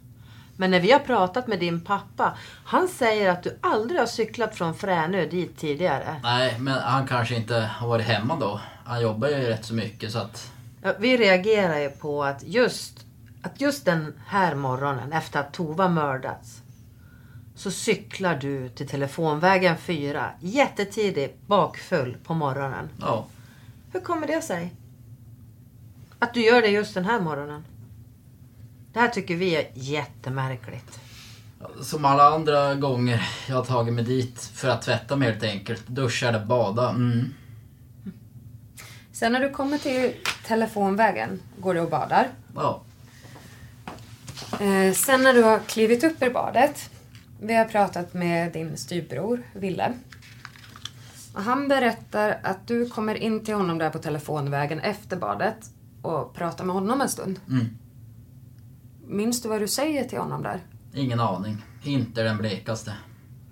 Men 0.61 0.71
när 0.71 0.81
vi 0.81 0.93
har 0.93 0.99
pratat 0.99 1.47
med 1.47 1.61
din 1.61 1.81
pappa, 1.81 2.37
han 2.65 2.89
säger 2.89 3.31
att 3.31 3.43
du 3.43 3.59
aldrig 3.61 4.01
har 4.01 4.07
cyklat 4.07 4.57
från 4.57 4.75
Fränö 4.75 5.27
dit 5.27 5.59
tidigare. 5.59 6.21
Nej, 6.23 6.57
men 6.59 6.75
han 6.75 7.07
kanske 7.07 7.35
inte 7.35 7.55
har 7.55 7.89
varit 7.89 8.07
hemma 8.07 8.37
då. 8.37 8.61
Han 8.85 9.03
jobbar 9.03 9.29
ju 9.29 9.35
rätt 9.35 9.65
så 9.65 9.75
mycket 9.75 10.13
så 10.13 10.19
att... 10.19 10.53
Ja, 10.83 10.93
vi 10.99 11.17
reagerar 11.17 11.79
ju 11.79 11.91
på 11.91 12.25
att 12.25 12.43
just, 12.43 13.07
att 13.43 13.61
just 13.61 13.85
den 13.85 14.15
här 14.27 14.55
morgonen 14.55 15.13
efter 15.13 15.41
att 15.41 15.53
Tova 15.53 15.89
mördats 15.89 16.63
så 17.55 17.71
cyklar 17.71 18.35
du 18.35 18.69
till 18.69 18.89
telefonvägen 18.89 19.77
4 19.77 20.31
jättetidigt 20.41 21.47
bakfull 21.47 22.17
på 22.25 22.35
morgonen. 22.35 22.89
Ja. 23.01 23.27
Hur 23.93 24.01
kommer 24.01 24.27
det 24.27 24.43
sig? 24.43 24.75
Att 26.19 26.35
du 26.35 26.41
gör 26.41 26.63
det 26.63 26.69
just 26.69 26.95
den 26.95 27.05
här 27.05 27.21
morgonen? 27.21 27.65
Det 28.99 29.03
här 29.03 29.09
tycker 29.09 29.37
vi 29.37 29.57
är 29.57 29.67
jättemärkligt. 29.75 31.01
Som 31.83 32.05
alla 32.05 32.35
andra 32.35 32.75
gånger 32.75 33.29
jag 33.49 33.57
har 33.57 33.65
tagit 33.65 33.95
mig 33.95 34.05
dit 34.05 34.41
för 34.41 34.69
att 34.69 34.83
tvätta 34.83 35.17
mig 35.17 35.31
helt 35.31 35.43
enkelt. 35.43 35.87
Duscha 35.87 36.29
eller 36.29 36.45
bada. 36.45 36.91
Mm. 36.91 37.35
Sen 39.13 39.33
när 39.33 39.41
du 39.41 39.51
kommer 39.51 39.79
till 39.79 40.15
telefonvägen 40.47 41.41
går 41.59 41.75
du 41.75 41.81
och 41.81 41.91
badar. 41.91 42.29
Ja. 42.55 42.83
Eh, 44.61 44.93
sen 44.95 45.23
när 45.23 45.35
du 45.35 45.43
har 45.43 45.59
klivit 45.59 46.05
upp 46.05 46.23
ur 46.23 46.31
badet. 46.31 46.91
Vi 47.41 47.55
har 47.55 47.65
pratat 47.65 48.15
med 48.15 48.53
din 48.53 48.77
styvbror 48.77 49.43
Ville. 49.53 49.93
Och 51.35 51.43
han 51.43 51.69
berättar 51.69 52.41
att 52.43 52.67
du 52.67 52.89
kommer 52.89 53.15
in 53.15 53.45
till 53.45 53.55
honom 53.55 53.79
där 53.79 53.91
på 53.91 53.99
telefonvägen 53.99 54.81
efter 54.81 55.17
badet 55.17 55.71
och 56.03 56.35
pratar 56.35 56.65
med 56.65 56.75
honom 56.75 57.01
en 57.01 57.09
stund. 57.09 57.41
Mm. 57.49 57.79
Minns 59.09 59.43
du 59.43 59.49
vad 59.49 59.61
du 59.61 59.69
säger 59.69 60.05
till 60.05 60.19
honom 60.19 60.43
där? 60.43 60.61
Ingen 60.95 61.21
aning. 61.21 61.65
Inte 61.83 62.23
den 62.23 62.39
blekaste. 62.39 62.95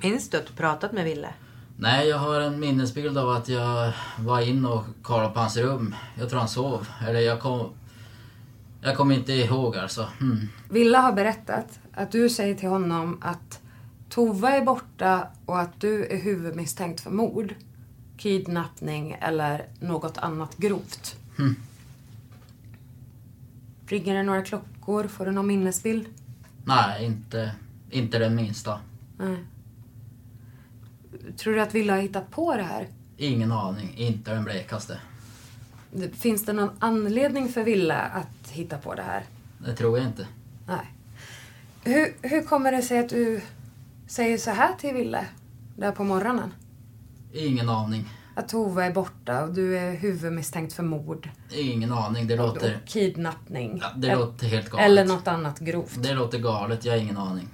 Minns 0.02 0.30
du 0.30 0.36
att 0.36 0.46
du 0.46 0.52
pratat 0.52 0.92
med 0.92 1.04
Ville? 1.04 1.34
Nej, 1.76 2.08
jag 2.08 2.18
har 2.18 2.40
en 2.40 2.60
minnesbild 2.60 3.18
av 3.18 3.30
att 3.30 3.48
jag 3.48 3.92
var 4.18 4.40
in 4.40 4.66
och 4.66 4.84
kollade 5.02 5.34
på 5.34 5.40
hans 5.40 5.56
rum. 5.56 5.94
Jag 6.18 6.30
tror 6.30 6.38
han 6.38 6.48
sov. 6.48 6.88
Eller 7.08 7.20
jag 7.20 7.40
kom... 7.40 7.70
Jag 8.80 8.96
kommer 8.96 9.14
inte 9.14 9.32
ihåg 9.32 9.76
alltså. 9.76 10.08
Mm. 10.20 10.48
Villa 10.70 11.00
har 11.00 11.12
berättat 11.12 11.78
att 11.92 12.12
du 12.12 12.28
säger 12.28 12.54
till 12.54 12.68
honom 12.68 13.18
att 13.22 13.60
Tova 14.08 14.50
är 14.50 14.64
borta 14.64 15.28
och 15.46 15.60
att 15.60 15.80
du 15.80 16.06
är 16.06 16.16
huvudmisstänkt 16.16 17.00
för 17.00 17.10
mord, 17.10 17.54
kidnappning 18.18 19.16
eller 19.20 19.66
något 19.80 20.18
annat 20.18 20.56
grovt. 20.56 21.16
Mm. 21.38 21.56
Ringer 23.86 24.14
det 24.14 24.22
några 24.22 24.42
klockor? 24.42 25.06
Får 25.08 25.26
du 25.26 25.32
någon 25.32 25.46
minnesbild? 25.46 26.06
Nej, 26.64 27.04
inte, 27.04 27.52
inte 27.90 28.18
den 28.18 28.34
minsta. 28.36 28.80
Nej. 29.18 29.36
Tror 31.36 31.54
du 31.54 31.60
att 31.60 31.74
Villa 31.74 31.92
har 31.92 32.00
hittat 32.00 32.30
på 32.30 32.56
det 32.56 32.62
här? 32.62 32.88
Ingen 33.16 33.52
aning. 33.52 33.94
Inte 33.96 34.34
den 34.34 34.44
blekaste. 34.44 35.00
Finns 36.12 36.44
det 36.44 36.52
någon 36.52 36.70
anledning 36.78 37.48
för 37.48 37.64
Villa 37.64 38.00
att 38.00 38.50
hitta 38.50 38.78
på 38.78 38.94
det 38.94 39.02
här? 39.02 39.24
Det 39.58 39.74
tror 39.76 39.98
jag 39.98 40.06
inte. 40.06 40.26
Nej. 40.66 40.92
Hur, 41.84 42.28
hur 42.28 42.42
kommer 42.42 42.72
det 42.72 42.82
sig 42.82 42.98
att 42.98 43.08
du 43.08 43.40
säger 44.06 44.38
så 44.38 44.50
här 44.50 44.74
till 44.78 44.94
Ville 44.94 45.26
där 45.76 45.92
på 45.92 46.04
morgonen? 46.04 46.54
Ingen 47.32 47.68
aning. 47.68 48.08
Att 48.38 48.48
Tova 48.48 48.84
är 48.84 48.92
borta 48.92 49.42
och 49.42 49.54
du 49.54 49.78
är 49.78 49.92
huvudmisstänkt 49.92 50.72
för 50.72 50.82
mord. 50.82 51.28
Ingen 51.50 51.92
aning. 51.92 52.26
Det 52.26 52.36
låter... 52.36 52.76
Och 52.82 52.88
kidnappning. 52.88 53.78
Ja, 53.82 53.92
det 53.96 54.14
låter 54.14 54.46
helt 54.46 54.70
galet. 54.70 54.86
Eller 54.86 55.04
något 55.04 55.28
annat 55.28 55.58
grovt. 55.58 56.02
Det 56.02 56.14
låter 56.14 56.38
galet. 56.38 56.84
Jag 56.84 56.92
har 56.92 56.98
ingen 56.98 57.16
aning. 57.16 57.48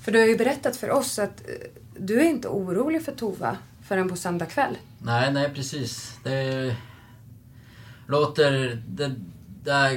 För 0.00 0.12
du 0.12 0.18
har 0.18 0.26
ju 0.26 0.36
berättat 0.36 0.76
för 0.76 0.90
oss 0.90 1.18
att 1.18 1.40
eh, 1.40 1.54
du 1.98 2.20
är 2.20 2.24
inte 2.24 2.48
orolig 2.48 3.04
för 3.04 3.12
Tova 3.12 3.56
förrän 3.82 4.08
på 4.08 4.16
söndag 4.16 4.46
kväll. 4.46 4.76
Nej, 4.98 5.32
nej 5.32 5.54
precis. 5.54 6.18
Det 6.22 6.76
låter... 8.06 8.82
Det, 8.88 9.14
det 9.62 9.70
är 9.70 9.92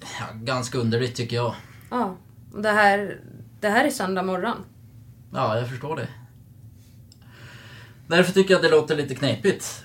ja, 0.00 0.26
ganska 0.34 0.78
underligt 0.78 1.14
tycker 1.14 1.36
jag. 1.36 1.54
Ja. 1.90 2.16
Och 2.52 2.62
det 2.62 2.72
här, 2.72 3.20
det 3.60 3.68
här 3.68 3.84
är 3.84 3.90
söndag 3.90 4.22
morgon. 4.22 4.56
Ja, 5.32 5.58
jag 5.58 5.68
förstår 5.68 5.96
det. 5.96 6.08
Därför 8.06 8.32
tycker 8.32 8.54
jag 8.54 8.58
att 8.58 8.70
det 8.70 8.76
låter 8.76 8.96
lite 8.96 9.14
knepigt. 9.14 9.84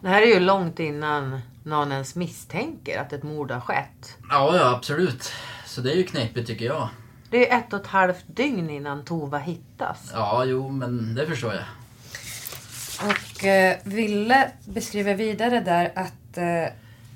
Det 0.00 0.08
här 0.08 0.22
är 0.22 0.26
ju 0.26 0.40
långt 0.40 0.78
innan 0.78 1.40
någon 1.62 1.92
ens 1.92 2.14
misstänker 2.14 3.00
att 3.00 3.12
ett 3.12 3.22
mord 3.22 3.50
har 3.50 3.60
skett. 3.60 4.16
Ja, 4.30 4.56
ja 4.56 4.74
absolut. 4.76 5.32
Så 5.66 5.80
det 5.80 5.92
är 5.92 5.96
ju 5.96 6.02
knepigt 6.04 6.46
tycker 6.46 6.64
jag. 6.64 6.88
Det 7.30 7.50
är 7.50 7.58
ett 7.58 7.72
och 7.72 7.80
ett 7.80 7.86
halvt 7.86 8.24
dygn 8.26 8.70
innan 8.70 9.04
Tova 9.04 9.38
hittas. 9.38 10.10
Ja, 10.12 10.44
jo, 10.44 10.68
men 10.68 11.14
det 11.14 11.26
förstår 11.26 11.54
jag. 11.54 11.64
Och 13.08 13.44
eh, 13.44 13.76
Ville 13.84 14.50
beskriver 14.64 15.14
vidare 15.14 15.60
där 15.60 15.92
att 15.94 16.38
eh, 16.38 16.74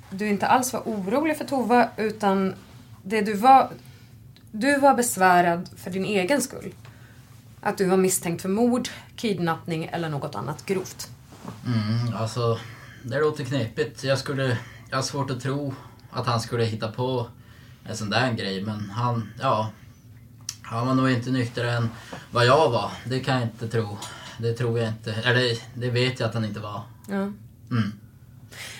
du 0.09 0.27
inte 0.27 0.47
alls 0.47 0.73
var 0.73 0.81
orolig 0.81 1.37
för 1.37 1.45
Tova 1.45 1.89
utan 1.97 2.55
det 3.03 3.21
du 3.21 3.33
var... 3.33 3.69
Du 4.51 4.79
var 4.79 4.93
besvärad 4.93 5.69
för 5.77 5.91
din 5.91 6.05
egen 6.05 6.41
skull. 6.41 6.73
Att 7.61 7.77
du 7.77 7.85
var 7.85 7.97
misstänkt 7.97 8.41
för 8.41 8.49
mord, 8.49 8.89
kidnappning 9.15 9.89
eller 9.91 10.09
något 10.09 10.35
annat 10.35 10.65
grovt. 10.65 11.09
Mm, 11.65 12.15
alltså, 12.15 12.59
det 13.03 13.19
låter 13.19 13.43
knepigt. 13.43 14.03
Jag 14.03 14.19
skulle... 14.19 14.57
Jag 14.89 14.97
har 14.97 15.03
svårt 15.03 15.31
att 15.31 15.41
tro 15.41 15.73
att 16.11 16.27
han 16.27 16.39
skulle 16.41 16.63
hitta 16.63 16.91
på 16.91 17.27
en 17.83 17.97
sån 17.97 18.09
där 18.09 18.33
grej, 18.33 18.63
men 18.63 18.89
han... 18.89 19.33
Ja. 19.39 19.71
Han 20.61 20.87
var 20.87 20.93
nog 20.93 21.11
inte 21.11 21.31
nyktrare 21.31 21.71
än 21.71 21.89
vad 22.31 22.45
jag 22.45 22.69
var. 22.69 22.91
Det 23.05 23.19
kan 23.19 23.35
jag 23.35 23.43
inte 23.43 23.67
tro. 23.67 23.97
Det 24.39 24.53
tror 24.53 24.79
jag 24.79 24.87
inte. 24.87 25.13
Eller 25.13 25.57
det 25.73 25.89
vet 25.89 26.19
jag 26.19 26.27
att 26.27 26.33
han 26.33 26.45
inte 26.45 26.59
var. 26.59 26.81
Ja. 27.07 27.31
Mm. 27.71 27.91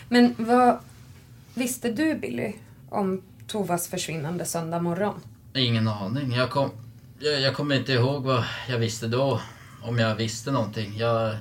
Men 0.09 0.35
vad 0.37 0.79
visste 1.53 1.91
du 1.91 2.15
Billy 2.15 2.53
om 2.89 3.21
Tovas 3.47 3.87
försvinnande 3.87 4.45
söndag 4.45 4.79
morgon? 4.79 5.15
Ingen 5.53 5.87
aning. 5.87 6.31
Jag, 6.31 6.49
kom, 6.49 6.71
jag, 7.21 7.41
jag 7.41 7.55
kommer 7.55 7.75
inte 7.75 7.93
ihåg 7.93 8.23
vad 8.23 8.43
jag 8.69 8.77
visste 8.79 9.07
då. 9.07 9.41
Om 9.81 9.99
jag 9.99 10.15
visste 10.15 10.51
någonting. 10.51 10.97
Jag 10.97 11.37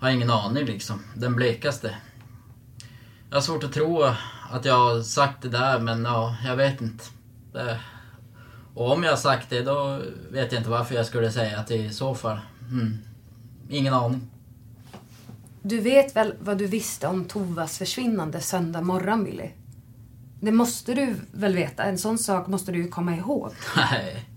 har 0.00 0.10
ingen 0.10 0.30
aning 0.30 0.64
liksom. 0.64 1.04
Den 1.14 1.36
blekaste. 1.36 1.96
Jag 3.28 3.36
har 3.36 3.42
svårt 3.42 3.64
att 3.64 3.72
tro 3.72 4.02
att 4.50 4.64
jag 4.64 4.74
har 4.74 5.02
sagt 5.02 5.42
det 5.42 5.48
där 5.48 5.80
men 5.80 6.04
ja, 6.04 6.36
jag 6.44 6.56
vet 6.56 6.80
inte. 6.80 7.04
Det, 7.52 7.80
Och 8.74 8.92
om 8.92 9.02
jag 9.02 9.12
har 9.12 9.16
sagt 9.16 9.50
det 9.50 9.62
då 9.62 10.00
vet 10.30 10.52
jag 10.52 10.60
inte 10.60 10.70
varför 10.70 10.94
jag 10.94 11.06
skulle 11.06 11.32
säga 11.32 11.58
att 11.58 11.66
det 11.66 11.76
i 11.76 11.90
så 11.90 12.14
fall. 12.14 12.38
Mm. 12.70 12.98
Ingen 13.68 13.94
aning. 13.94 14.30
Du 15.62 15.80
vet 15.80 16.16
väl 16.16 16.34
vad 16.40 16.58
du 16.58 16.66
visste 16.66 17.06
om 17.06 17.24
Tovas 17.24 17.78
försvinnande 17.78 18.40
söndag 18.40 18.80
morgon, 18.80 19.24
Billy? 19.24 19.50
Det 20.40 20.52
måste 20.52 20.94
du 20.94 21.14
väl 21.32 21.54
veta? 21.54 21.82
En 21.82 21.98
sån 21.98 22.18
sak 22.18 22.46
måste 22.46 22.72
du 22.72 22.78
ju 22.78 22.88
komma 22.88 23.16
ihåg. 23.16 23.52
Nej. 23.76 24.28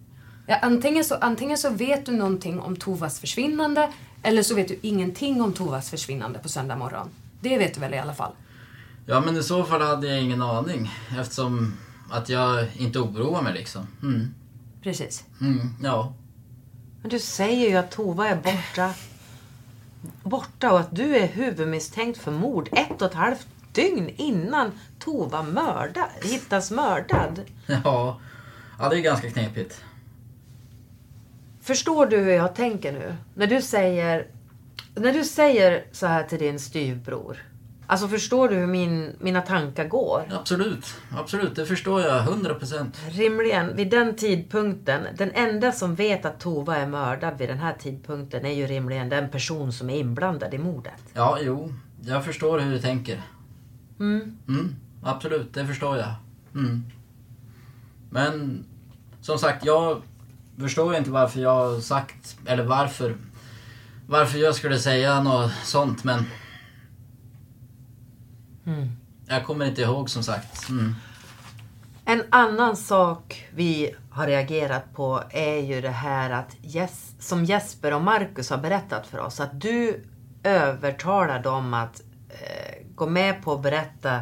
Ja, 0.48 0.58
antingen, 0.62 1.04
så, 1.04 1.16
antingen 1.16 1.58
så 1.58 1.70
vet 1.70 2.06
du 2.06 2.12
någonting 2.12 2.60
om 2.60 2.76
Tovas 2.76 3.20
försvinnande 3.20 3.90
eller 4.24 4.44
så 4.44 4.56
vet 4.56 4.68
du 4.68 4.80
ingenting 4.82 5.42
om 5.42 5.54
Tovas 5.54 5.90
försvinnande 5.90 6.40
på 6.40 6.50
söndag 6.50 6.76
morgon. 6.76 7.10
Det 7.42 7.58
vet 7.58 7.74
du 7.74 7.80
väl 7.80 7.94
i 7.94 8.00
alla 8.00 8.14
fall? 8.14 8.32
Ja 9.06 9.20
men 9.20 9.38
i 9.38 9.44
så 9.44 9.64
fall 9.64 9.82
hade 9.82 10.08
jag 10.08 10.22
ingen 10.22 10.42
aning 10.42 10.92
eftersom 11.20 11.78
att 12.12 12.30
jag 12.30 12.68
inte 12.78 13.00
oroar 13.00 13.42
mig 13.42 13.54
liksom. 13.54 13.88
Mm. 14.02 14.34
Precis. 14.84 15.24
Mm, 15.42 15.76
ja. 15.84 16.14
Men 17.02 17.10
du 17.10 17.20
säger 17.20 17.70
ju 17.70 17.76
att 17.76 17.92
Tova 17.92 18.28
är 18.28 18.36
borta. 18.36 18.94
Borta 20.24 20.72
och 20.72 20.80
att 20.80 20.96
du 20.96 21.18
är 21.18 21.28
huvudmisstänkt 21.28 22.20
för 22.20 22.32
mord 22.32 22.70
ett 22.72 23.02
och 23.02 23.08
ett 23.08 23.14
halvt 23.14 23.48
dygn 23.72 24.10
innan 24.18 24.72
Tova 25.00 25.44
mördad, 25.44 26.10
hittas 26.24 26.72
mördad. 26.72 27.42
Ja. 27.84 28.20
ja, 28.80 28.90
det 28.90 28.98
är 28.98 29.02
ganska 29.02 29.32
knepigt. 29.32 29.82
Förstår 31.62 32.06
du 32.06 32.18
hur 32.18 32.32
jag 32.32 32.56
tänker 32.56 32.92
nu? 32.92 33.16
När 33.34 33.48
du 33.48 33.62
säger, 33.62 34.28
när 34.96 35.14
du 35.14 35.24
säger 35.24 35.86
så 35.92 36.08
här 36.08 36.24
till 36.24 36.40
din 36.40 36.60
styvbror. 36.60 37.38
Alltså 37.88 38.08
förstår 38.08 38.50
du 38.50 38.56
hur 38.56 38.68
min, 38.68 39.16
mina 39.20 39.42
tankar 39.42 39.88
går? 39.88 40.24
Absolut, 40.32 40.96
absolut. 41.18 41.56
Det 41.56 41.66
förstår 41.66 42.02
jag. 42.02 42.22
100 42.22 42.54
procent. 42.54 42.98
Rimligen, 43.10 43.76
vid 43.76 43.90
den 43.90 44.16
tidpunkten, 44.16 45.02
den 45.18 45.32
enda 45.32 45.72
som 45.72 45.96
vet 45.96 46.26
att 46.26 46.40
Tova 46.40 46.78
är 46.78 46.88
mördad 46.88 47.38
vid 47.38 47.50
den 47.50 47.58
här 47.58 47.74
tidpunkten 47.74 48.46
är 48.46 48.54
ju 48.54 48.68
rimligen 48.68 49.10
den 49.10 49.30
person 49.30 49.74
som 49.74 49.90
är 49.90 49.98
inblandad 49.98 50.54
i 50.54 50.58
mordet. 50.58 51.04
Ja, 51.14 51.38
jo. 51.42 51.74
Jag 52.02 52.26
förstår 52.26 52.60
hur 52.60 52.72
du 52.72 52.80
tänker. 52.80 53.22
Mm. 54.00 54.38
Mm, 54.48 54.76
absolut, 55.04 55.54
det 55.54 55.68
förstår 55.68 55.98
jag. 55.98 56.14
Mm. 56.56 56.84
Men 58.10 58.66
som 59.22 59.38
sagt, 59.40 59.66
jag 59.66 60.02
förstår 60.62 60.96
inte 60.96 61.10
varför 61.12 61.40
jag 61.40 61.56
har 61.56 61.80
sagt, 61.80 62.38
eller 62.46 62.64
varför, 62.64 63.16
varför 64.08 64.38
jag 64.40 64.56
skulle 64.56 64.80
säga 64.80 65.24
något 65.24 65.52
sånt 65.64 66.04
men 66.04 66.26
Mm. 68.66 68.90
jag 69.28 69.46
kommer 69.46 69.66
inte 69.66 69.82
ihåg 69.82 70.10
som 70.10 70.24
sagt. 70.24 70.70
Mm. 70.70 70.96
En 72.06 72.24
annan 72.30 72.76
sak 72.78 73.46
vi 73.56 73.96
har 74.12 74.28
reagerat 74.28 74.94
på 74.94 75.24
är 75.30 75.58
ju 75.58 75.82
det 75.82 75.90
här 75.90 76.30
att 76.30 76.56
Jes 76.62 77.16
som 77.20 77.46
Jesper 77.46 77.94
och 77.94 78.02
Marcus 78.02 78.50
har 78.50 78.58
berättat 78.58 79.08
för 79.08 79.20
oss. 79.20 79.40
Att 79.40 79.62
du 79.62 80.04
övertalar 80.44 81.44
dem 81.44 81.74
att 81.74 82.02
eh, 82.30 82.86
gå 82.96 83.08
med 83.08 83.44
på 83.44 83.54
att 83.54 83.62
berätta 83.62 84.22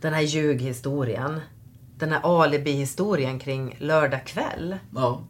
den 0.00 0.14
här 0.14 0.20
ljughistorien. 0.20 1.40
Den 1.96 2.12
här 2.12 2.42
alibi-historien 2.42 3.38
kring 3.38 3.76
lördag 3.78 4.26
kväll. 4.26 4.76
Ja. 4.94 5.20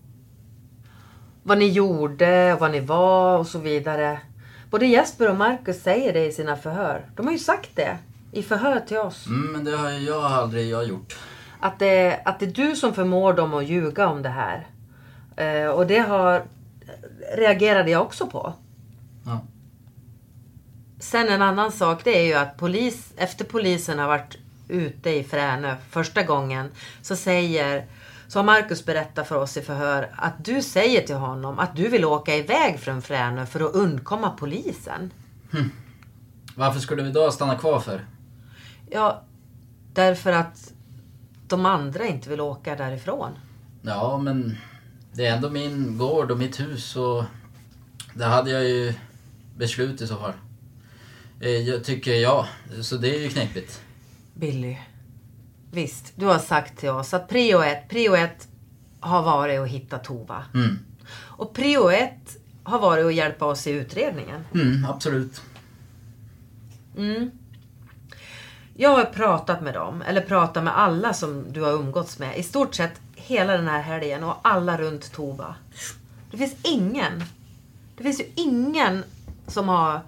Vad 1.49 1.59
ni 1.59 1.69
gjorde, 1.69 2.57
vad 2.61 2.71
ni 2.71 2.81
var 2.81 3.39
och 3.39 3.47
så 3.47 3.59
vidare. 3.59 4.21
Både 4.71 4.87
Jesper 4.87 5.31
och 5.31 5.37
Marcus 5.37 5.83
säger 5.83 6.13
det 6.13 6.27
i 6.27 6.33
sina 6.33 6.57
förhör. 6.57 7.07
De 7.17 7.27
har 7.27 7.33
ju 7.33 7.39
sagt 7.39 7.71
det 7.75 7.99
i 8.33 8.43
förhör 8.43 8.81
till 8.81 8.99
oss. 8.99 9.27
Mm, 9.27 9.53
men 9.53 9.65
det 9.65 9.77
har 9.77 9.91
jag 9.91 10.25
aldrig 10.25 10.71
jag 10.71 10.89
gjort. 10.89 11.17
Att 11.61 11.79
det, 11.79 12.21
att 12.25 12.41
det 12.41 12.47
är 12.47 12.51
du 12.51 12.77
som 12.77 12.95
förmår 12.95 13.33
dem 13.33 13.55
att 13.55 13.67
ljuga 13.67 14.09
om 14.09 14.23
det 14.23 14.29
här. 14.29 14.67
Eh, 15.37 15.71
och 15.71 15.87
det 15.87 15.99
har 15.99 16.43
reagerade 17.37 17.91
jag 17.91 18.03
också 18.03 18.27
på. 18.27 18.53
Ja. 19.27 19.41
Sen 21.01 21.29
en 21.29 21.43
annan 21.43 21.73
sak 21.73 22.05
det 22.05 22.19
är 22.19 22.25
ju 22.25 22.35
att 22.35 22.57
polis, 22.57 23.13
efter 23.17 23.45
polisen 23.45 23.99
har 23.99 24.07
varit 24.07 24.39
ute 24.69 25.11
i 25.11 25.25
Fränö 25.25 25.77
första 25.91 26.23
gången 26.23 26.71
så 27.03 27.17
säger 27.17 27.87
så 28.29 28.39
har 28.39 28.45
Marcus 28.45 28.85
berättat 28.85 29.29
för 29.29 29.37
oss 29.37 29.57
i 29.57 29.63
förhör 29.63 30.11
att 30.17 30.45
du 30.45 30.63
säger 30.63 31.03
till 31.07 31.17
honom 31.17 31.59
att 31.59 31.77
du 31.77 31.89
vill 31.89 32.05
åka 32.05 32.37
iväg 32.37 32.81
från 32.81 33.03
Fränö 33.03 33.47
för 33.47 33.61
att 33.61 33.75
undkomma 33.75 34.31
polisen. 34.31 35.11
Hm. 35.53 35.71
Varför 36.55 36.81
skulle 36.81 37.03
vi 37.03 37.11
då 37.11 37.31
stanna 37.31 37.55
kvar 37.59 37.81
för? 37.81 38.07
Ja, 38.91 39.23
därför 39.93 40.33
att 40.33 40.73
de 41.49 41.67
andra 41.67 42.07
inte 42.07 42.31
vill 42.31 42.41
åka 42.41 42.77
därifrån. 42.77 43.31
Ja, 43.83 44.19
men 44.19 44.57
det 45.13 45.27
är 45.27 45.35
ändå 45.37 45.51
min 45.51 45.99
gård 45.99 46.31
och 46.31 46.39
mitt 46.39 46.61
hus 46.61 46.97
och 46.97 47.25
det 48.15 48.25
hade 48.25 48.51
jag 48.51 48.65
ju 48.65 48.95
beslut 49.57 50.01
i 50.01 50.07
så 50.07 50.17
fall. 50.17 50.33
Eh, 51.41 51.51
Jag 51.51 51.85
tycker 51.85 52.15
jag, 52.15 52.47
så 52.83 52.97
det 52.97 53.17
är 53.17 53.21
ju 53.21 53.29
knepigt. 53.29 53.83
Billy. 54.35 54.77
Visst, 55.71 56.13
du 56.17 56.27
har 56.27 56.39
sagt 56.39 56.79
till 56.79 56.91
oss 56.91 57.15
att 57.15 57.29
prio 57.29 57.63
ett, 57.63 57.89
prio 57.89 58.15
ett 58.17 58.49
har 59.01 59.23
varit 59.23 59.61
att 59.61 59.69
hitta 59.69 59.99
Tova. 59.99 60.45
Mm. 60.55 60.79
Och 61.11 61.55
prio 61.55 61.91
ett 61.91 62.37
har 62.63 62.79
varit 62.79 63.07
att 63.07 63.15
hjälpa 63.15 63.45
oss 63.45 63.67
i 63.67 63.71
utredningen. 63.71 64.45
Mm, 64.55 64.85
absolut. 64.85 65.43
Mm. 66.97 67.31
Jag 68.75 68.97
har 68.97 69.05
pratat 69.05 69.61
med 69.61 69.75
dem, 69.75 70.03
eller 70.03 70.21
pratat 70.21 70.65
med 70.65 70.79
alla 70.79 71.13
som 71.13 71.53
du 71.53 71.63
har 71.63 71.73
umgåtts 71.73 72.19
med. 72.19 72.39
I 72.39 72.43
stort 72.43 72.75
sett 72.75 73.01
hela 73.15 73.53
den 73.53 73.69
här 73.69 73.83
helgen 73.83 74.25
och 74.25 74.37
alla 74.43 74.79
runt 74.79 75.13
Tova. 75.13 75.55
Det 76.31 76.37
finns 76.37 76.57
ingen. 76.65 77.25
Det 77.97 78.03
finns 78.03 78.21
ju 78.21 78.27
ingen 78.35 79.05
som 79.47 79.69
har, 79.69 80.01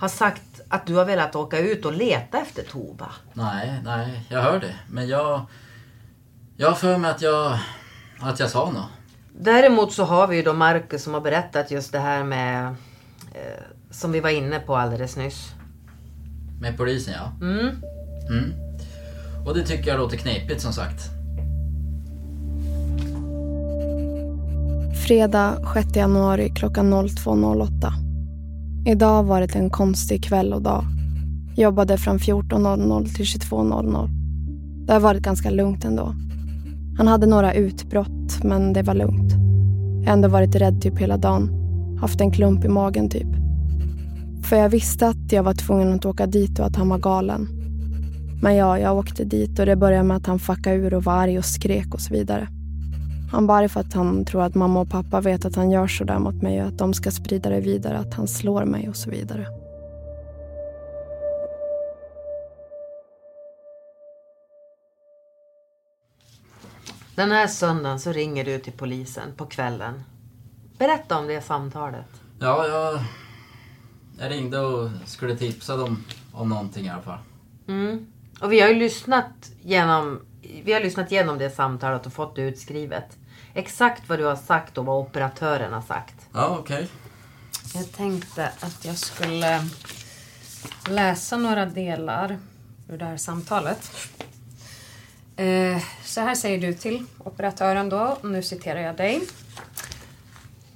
har 0.00 0.08
sagt 0.08 0.60
att 0.68 0.86
du 0.86 0.94
har 0.94 1.04
velat 1.04 1.36
åka 1.36 1.58
ut 1.58 1.84
och 1.84 1.92
leta 1.92 2.38
efter 2.38 2.62
Tova. 2.62 3.08
Nej, 3.32 3.80
nej, 3.84 4.26
jag 4.28 4.42
hör 4.42 4.60
det. 4.60 4.74
Men 4.90 5.08
jag... 5.08 5.46
Jag 6.56 6.68
har 6.68 6.74
för 6.74 6.98
mig 6.98 7.10
att 7.10 7.22
jag... 7.22 7.58
Att 8.20 8.40
jag 8.40 8.50
sa 8.50 8.70
något. 8.70 8.88
Däremot 9.38 9.92
så 9.92 10.04
har 10.04 10.26
vi 10.26 10.36
ju 10.36 10.42
då 10.42 10.52
Marcus 10.52 11.02
som 11.02 11.14
har 11.14 11.20
berättat 11.20 11.70
just 11.70 11.92
det 11.92 11.98
här 11.98 12.24
med... 12.24 12.66
Eh, 13.34 13.62
som 13.90 14.12
vi 14.12 14.20
var 14.20 14.30
inne 14.30 14.58
på 14.58 14.76
alldeles 14.76 15.16
nyss. 15.16 15.52
Med 16.60 16.76
polisen, 16.76 17.14
ja. 17.14 17.46
Mm. 17.46 17.82
Mm. 18.30 18.52
Och 19.46 19.54
det 19.54 19.66
tycker 19.66 19.90
jag 19.90 19.98
låter 19.98 20.16
knepigt 20.16 20.60
som 20.60 20.72
sagt. 20.72 21.00
Fredag 25.06 25.58
6 25.74 25.96
januari 25.96 26.52
klockan 26.56 26.94
02.08. 26.94 28.09
Idag 28.84 29.08
har 29.08 29.22
varit 29.22 29.56
en 29.56 29.70
konstig 29.70 30.24
kväll 30.24 30.52
och 30.52 30.62
dag. 30.62 30.84
Jobbade 31.56 31.98
från 31.98 32.18
14.00 32.18 33.14
till 33.14 33.24
22.00. 33.24 34.08
Det 34.86 34.92
har 34.92 35.00
varit 35.00 35.22
ganska 35.22 35.50
lugnt 35.50 35.84
ändå. 35.84 36.14
Han 36.98 37.08
hade 37.08 37.26
några 37.26 37.54
utbrott, 37.54 38.44
men 38.44 38.72
det 38.72 38.82
var 38.82 38.94
lugnt. 38.94 39.32
Jag 40.00 40.06
har 40.06 40.12
ändå 40.12 40.28
varit 40.28 40.54
rädd 40.54 40.82
typ 40.82 40.98
hela 40.98 41.16
dagen. 41.16 41.50
Haft 42.00 42.20
en 42.20 42.30
klump 42.30 42.64
i 42.64 42.68
magen 42.68 43.08
typ. 43.08 43.28
För 44.42 44.56
jag 44.56 44.68
visste 44.68 45.08
att 45.08 45.32
jag 45.32 45.42
var 45.42 45.54
tvungen 45.54 45.92
att 45.94 46.06
åka 46.06 46.26
dit 46.26 46.58
och 46.58 46.66
att 46.66 46.76
han 46.76 46.88
var 46.88 46.98
galen. 46.98 47.48
Men 48.42 48.56
ja, 48.56 48.78
jag 48.78 48.96
åkte 48.96 49.24
dit 49.24 49.58
och 49.58 49.66
det 49.66 49.76
började 49.76 50.04
med 50.04 50.16
att 50.16 50.26
han 50.26 50.38
fuckade 50.38 50.76
ur 50.76 50.94
och 50.94 51.04
var 51.04 51.12
arg 51.12 51.38
och 51.38 51.44
skrek 51.44 51.94
och 51.94 52.00
så 52.00 52.14
vidare. 52.14 52.48
Han 53.30 53.46
var 53.46 53.58
arg 53.58 53.68
för 53.68 53.80
att 53.80 53.92
han 53.92 54.24
tror 54.24 54.42
att 54.42 54.54
mamma 54.54 54.80
och 54.80 54.90
pappa 54.90 55.20
vet 55.20 55.44
att 55.44 55.56
han 55.56 55.70
gör 55.70 55.86
så 55.86 56.04
där 56.04 56.18
mot 56.18 56.42
mig 56.42 56.62
och 56.62 56.68
att 56.68 56.78
de 56.78 56.94
ska 56.94 57.10
sprida 57.10 57.50
det 57.50 57.60
vidare, 57.60 57.98
att 57.98 58.14
han 58.14 58.28
slår 58.28 58.64
mig 58.64 58.88
och 58.88 58.96
så 58.96 59.10
vidare. 59.10 59.46
Den 67.14 67.30
här 67.30 67.46
söndagen 67.46 68.00
så 68.00 68.12
ringer 68.12 68.44
du 68.44 68.58
till 68.58 68.72
polisen 68.72 69.28
på 69.36 69.46
kvällen. 69.46 70.02
Berätta 70.78 71.18
om 71.18 71.26
det 71.26 71.40
samtalet. 71.40 72.06
Ja, 72.38 72.66
jag... 72.66 73.00
Jag 74.18 74.30
ringde 74.30 74.58
och 74.58 74.90
skulle 75.04 75.36
tipsa 75.36 75.76
dem 75.76 76.04
om 76.32 76.48
någonting 76.48 76.86
i 76.86 76.88
alla 76.88 77.02
fall. 77.02 77.18
Mm. 77.68 78.06
Och 78.40 78.52
vi 78.52 78.60
har 78.60 78.68
ju 78.68 78.74
lyssnat 78.74 79.50
genom, 79.62 80.20
vi 80.64 80.72
har 80.72 80.80
lyssnat 80.80 81.12
igenom 81.12 81.38
det 81.38 81.50
samtalet 81.50 82.06
och 82.06 82.12
fått 82.12 82.36
det 82.36 82.42
utskrivet. 82.42 83.18
Exakt 83.54 84.08
vad 84.08 84.18
du 84.18 84.24
har 84.24 84.36
sagt 84.36 84.78
och 84.78 84.86
vad 84.86 84.98
operatören 84.98 85.72
har 85.72 85.82
sagt. 85.82 86.14
Ja, 86.32 86.56
okej. 86.60 86.88
Jag 87.74 87.92
tänkte 87.92 88.52
att 88.60 88.84
jag 88.84 88.96
skulle 88.96 89.64
läsa 90.88 91.36
några 91.36 91.66
delar 91.66 92.38
ur 92.88 92.98
det 92.98 93.04
här 93.04 93.16
samtalet. 93.16 93.90
Eh, 95.36 95.82
så 96.04 96.20
här 96.20 96.34
säger 96.34 96.58
du 96.58 96.74
till 96.74 97.04
operatören 97.18 97.88
då, 97.88 98.18
nu 98.22 98.42
citerar 98.42 98.80
jag 98.80 98.96
dig. 98.96 99.20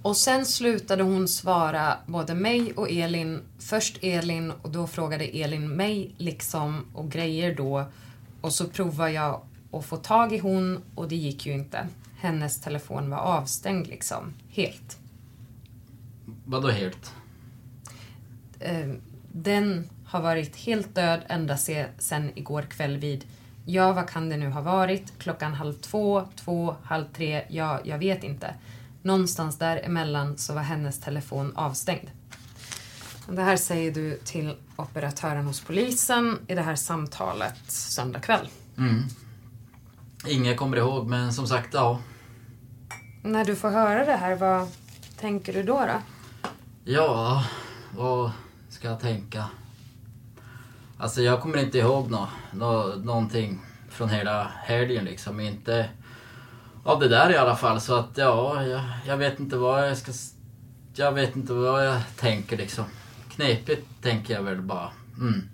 Och 0.03 0.17
sen 0.17 0.47
slutade 0.47 1.03
hon 1.03 1.29
svara 1.29 1.99
både 2.07 2.35
mig 2.35 2.73
och 2.73 2.91
Elin. 2.91 3.43
Först 3.59 3.99
Elin 4.03 4.51
och 4.63 4.71
då 4.71 4.87
frågade 4.87 5.25
Elin 5.25 5.69
mig 5.69 6.15
liksom 6.19 6.87
och 6.95 7.11
grejer 7.11 7.55
då. 7.55 7.85
Och 8.41 8.53
så 8.53 8.69
provade 8.69 9.11
jag 9.11 9.43
att 9.79 9.87
få 9.87 9.97
tag 9.97 10.33
i 10.33 10.39
hon 10.39 10.83
och 10.95 11.09
det 11.09 11.17
gick 11.17 11.47
ju 11.47 11.53
inte. 11.53 11.89
hennes 12.17 12.61
telefon 12.61 13.11
var 13.11 13.19
avstängd 13.19 13.87
liksom, 13.87 14.35
helt. 14.49 14.99
Vadå 16.45 16.69
helt? 16.71 17.13
Eh, 18.61 18.93
den 19.33 19.89
har 20.07 20.23
varit 20.23 20.57
helt 20.57 20.95
död 20.95 21.21
ända 21.29 21.57
se, 21.57 21.87
sen 21.99 22.31
igår 22.35 22.63
kväll 22.63 22.97
vid, 22.97 23.25
ja 23.67 23.93
vad 23.93 24.09
kan 24.09 24.29
det 24.29 24.37
nu 24.37 24.51
ha 24.51 24.61
varit, 24.61 25.19
klockan 25.19 25.55
halv 25.55 25.75
två, 25.75 26.29
två, 26.37 26.77
halv 26.83 27.05
tre, 27.17 27.45
ja 27.49 27.81
jag 27.85 27.99
vet 27.99 28.25
inte. 28.25 28.55
Någonstans 29.03 29.59
däremellan 29.59 30.39
så 30.39 30.55
var 30.55 30.63
hennes 30.63 31.01
telefon 31.01 31.53
avstängd. 31.57 32.11
Det 33.29 33.43
här 33.43 33.57
säger 33.57 33.93
du 33.93 34.19
till 34.25 34.57
operatören 34.77 35.47
hos 35.47 35.61
polisen 35.61 36.39
i 36.49 36.55
det 36.55 36.63
här 36.63 36.77
samtalet 36.77 37.57
söndag 37.67 38.21
kväll. 38.21 38.49
Mm. 38.79 39.03
Inget 40.27 40.57
kommer 40.57 40.77
ihåg, 40.77 41.07
men 41.07 41.33
som 41.33 41.47
sagt, 41.47 41.75
ja. 41.75 42.01
När 43.23 43.45
du 43.45 43.57
får 43.57 43.71
höra 43.71 44.05
det 44.05 44.17
här, 44.17 44.37
vad 44.37 44.69
tänker 45.21 45.53
du 45.53 45.63
då? 45.63 45.81
då? 45.81 46.03
Ja, 46.85 47.45
vad 47.97 48.31
ska 48.69 48.89
jag 48.89 49.01
tänka? 49.01 49.45
Alltså 50.99 51.23
jag 51.23 51.41
kommer 51.41 51.59
inte 51.59 51.79
ihåg 51.79 52.11
nå, 52.11 52.29
nå, 52.53 52.95
någonting 52.97 53.61
från 53.89 54.09
hela 54.09 54.51
helgen 54.65 55.05
liksom. 55.05 55.41
Inte 55.41 55.89
av 56.85 57.01
det 57.01 57.09
där 57.09 57.31
i 57.31 57.37
alla 57.37 57.57
fall. 57.57 57.81
Så 57.81 57.95
att 57.95 58.11
ja, 58.15 58.65
jag, 58.65 58.83
jag 59.07 59.17
vet 59.17 59.41
inte 59.41 59.57
vad 59.57 59.89
jag 59.89 59.97
ska... 59.97 60.13
Jag 60.97 61.13
vet 61.13 61.37
inte 61.37 61.53
vad 61.53 61.87
jag 61.87 62.01
tänker 62.17 62.57
liksom. 62.57 62.85
Knepigt 63.31 63.87
tänker 64.03 64.35
jag 64.35 64.43
väl 64.43 64.63
bara. 64.63 64.91
Mm. 65.19 65.49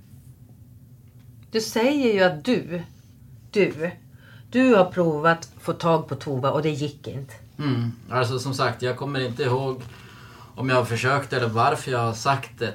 Du 1.50 1.60
säger 1.60 2.14
ju 2.14 2.22
att 2.22 2.44
du, 2.44 2.82
du, 3.50 3.90
du 4.50 4.74
har 4.74 4.84
provat 4.84 5.48
få 5.60 5.72
tag 5.72 6.08
på 6.08 6.14
Tova 6.14 6.50
och 6.50 6.62
det 6.62 6.70
gick 6.70 7.08
inte. 7.08 7.34
Mm. 7.58 7.92
Alltså 8.10 8.38
som 8.38 8.54
sagt, 8.54 8.82
jag 8.82 8.96
kommer 8.96 9.20
inte 9.20 9.42
ihåg 9.42 9.82
om 10.54 10.68
jag 10.68 10.76
har 10.76 10.84
försökt 10.84 11.32
eller 11.32 11.48
varför 11.48 11.90
jag 11.90 11.98
har 11.98 12.12
sagt 12.12 12.58
det. 12.58 12.74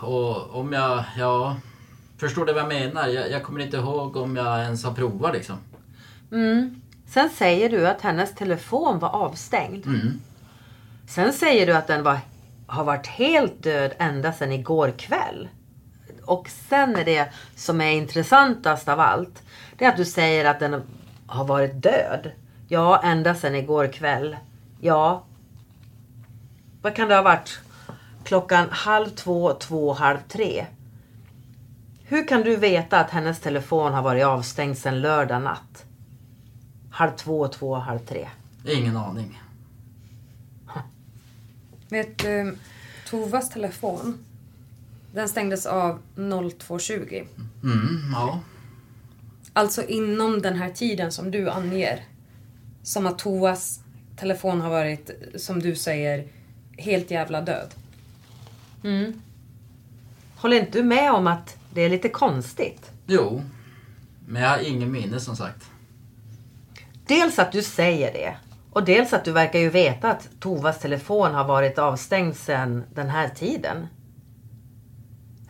Och 0.00 0.54
om 0.60 0.72
jag, 0.72 1.04
ja... 1.18 1.56
Förstår 2.18 2.46
du 2.46 2.52
vad 2.52 2.62
jag 2.62 2.68
menar? 2.68 3.08
Jag, 3.08 3.30
jag 3.30 3.42
kommer 3.42 3.60
inte 3.60 3.76
ihåg 3.76 4.16
om 4.16 4.36
jag 4.36 4.60
ens 4.60 4.84
har 4.84 4.92
provat 4.92 5.34
liksom. 5.34 5.56
Mm. 6.32 6.80
Sen 7.06 7.30
säger 7.30 7.70
du 7.70 7.88
att 7.88 8.00
hennes 8.00 8.34
telefon 8.34 8.98
var 8.98 9.08
avstängd. 9.08 9.86
Mm. 9.86 10.20
Sen 11.08 11.32
säger 11.32 11.66
du 11.66 11.72
att 11.72 11.86
den 11.86 12.02
var, 12.02 12.18
har 12.66 12.84
varit 12.84 13.06
helt 13.06 13.62
död 13.62 13.92
ända 13.98 14.32
sedan 14.32 14.52
igår 14.52 14.94
kväll. 14.98 15.48
Och 16.32 16.48
sen 16.68 16.96
är 16.96 17.04
det 17.04 17.32
som 17.56 17.80
är 17.80 17.90
intressantast 17.90 18.88
av 18.88 19.00
allt. 19.00 19.42
Det 19.76 19.84
är 19.84 19.88
att 19.88 19.96
du 19.96 20.04
säger 20.04 20.44
att 20.44 20.60
den 20.60 20.82
har 21.26 21.44
varit 21.44 21.82
död. 21.82 22.30
Ja, 22.68 23.02
ända 23.02 23.34
sedan 23.34 23.54
igår 23.54 23.92
kväll. 23.92 24.36
Ja. 24.80 25.24
Vad 26.82 26.96
kan 26.96 27.08
det 27.08 27.14
ha 27.14 27.22
varit? 27.22 27.60
Klockan 28.24 28.68
halv 28.70 29.08
två, 29.08 29.52
två, 29.52 29.92
halv 29.92 30.18
tre. 30.28 30.66
Hur 32.04 32.28
kan 32.28 32.42
du 32.42 32.56
veta 32.56 33.00
att 33.00 33.10
hennes 33.10 33.40
telefon 33.40 33.92
har 33.92 34.02
varit 34.02 34.24
avstängd 34.24 34.78
sedan 34.78 35.00
lördag 35.00 35.42
natt? 35.42 35.84
Halv 36.90 37.10
två, 37.16 37.48
två, 37.48 37.74
halv 37.74 37.98
tre. 37.98 38.28
Ingen 38.66 38.96
aning. 38.96 39.42
Vet 41.88 42.18
du, 42.18 42.58
Tovas 43.06 43.50
telefon, 43.50 44.24
den 45.12 45.28
stängdes 45.28 45.66
av 45.66 46.02
02.20. 46.16 47.26
Mm, 47.62 48.12
ja. 48.12 48.40
Alltså 49.52 49.84
inom 49.84 50.42
den 50.42 50.56
här 50.56 50.70
tiden 50.70 51.12
som 51.12 51.30
du 51.30 51.50
anger. 51.50 52.04
Som 52.82 53.06
att 53.06 53.18
Tovas 53.18 53.80
telefon 54.16 54.60
har 54.60 54.70
varit, 54.70 55.10
som 55.36 55.60
du 55.60 55.74
säger, 55.76 56.28
helt 56.78 57.10
jävla 57.10 57.40
död. 57.40 57.74
Mm. 58.84 59.22
Håller 60.36 60.60
inte 60.60 60.78
du 60.78 60.82
med 60.84 61.12
om 61.12 61.26
att 61.26 61.56
det 61.74 61.80
är 61.80 61.90
lite 61.90 62.08
konstigt? 62.08 62.90
Jo. 63.06 63.42
Men 64.26 64.42
jag 64.42 64.50
har 64.50 64.58
ingen 64.58 64.92
minne 64.92 65.20
som 65.20 65.36
sagt. 65.36 65.64
Dels 67.06 67.38
att 67.38 67.52
du 67.52 67.62
säger 67.62 68.12
det. 68.12 68.36
Och 68.70 68.84
dels 68.84 69.12
att 69.12 69.24
du 69.24 69.32
verkar 69.32 69.58
ju 69.58 69.68
veta 69.68 70.10
att 70.10 70.28
Tovas 70.40 70.78
telefon 70.78 71.34
har 71.34 71.44
varit 71.44 71.78
avstängd 71.78 72.36
sedan 72.36 72.84
den 72.94 73.08
här 73.08 73.28
tiden. 73.28 73.86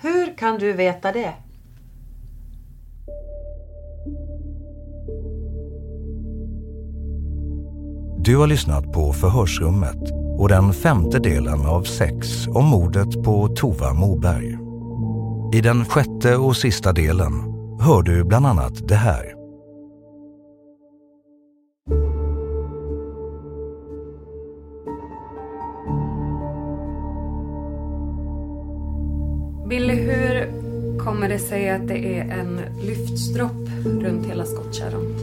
Hur 0.02 0.36
kan 0.36 0.58
du 0.58 0.72
veta 0.72 1.12
det? 1.12 1.34
Du 8.18 8.36
har 8.36 8.46
lyssnat 8.46 8.92
på 8.92 9.12
Förhörsrummet 9.12 10.12
och 10.38 10.48
den 10.48 10.72
femte 10.72 11.18
delen 11.18 11.66
av 11.66 11.82
sex 11.82 12.46
om 12.46 12.64
mordet 12.64 13.22
på 13.24 13.48
Tova 13.48 13.92
Moberg. 13.92 14.58
I 15.58 15.60
den 15.60 15.84
sjätte 15.84 16.36
och 16.36 16.56
sista 16.56 16.92
delen 16.92 17.32
hör 17.80 18.02
du 18.02 18.24
bland 18.24 18.46
annat 18.46 18.88
det 18.88 18.94
här. 18.94 19.41
Sig 31.52 31.70
att 31.70 31.88
det 31.88 32.18
är 32.18 32.38
en 32.40 32.60
lyftstropp 32.82 33.68
runt 33.84 34.26
hela 34.26 34.44
skottkärran? 34.44 35.14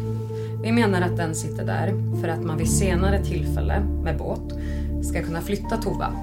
Vi 0.64 0.72
menar 0.72 1.02
att 1.02 1.18
den 1.18 1.36
sitter 1.36 1.66
där 1.66 1.94
för 2.22 2.28
att 2.28 2.44
man 2.44 2.58
vid 2.58 2.70
senare 2.70 3.24
tillfälle 3.26 3.80
med 4.04 4.18
båt 4.18 4.54
ska 5.04 5.24
kunna 5.24 5.42
flytta 5.42 5.78
Tova, 5.78 6.14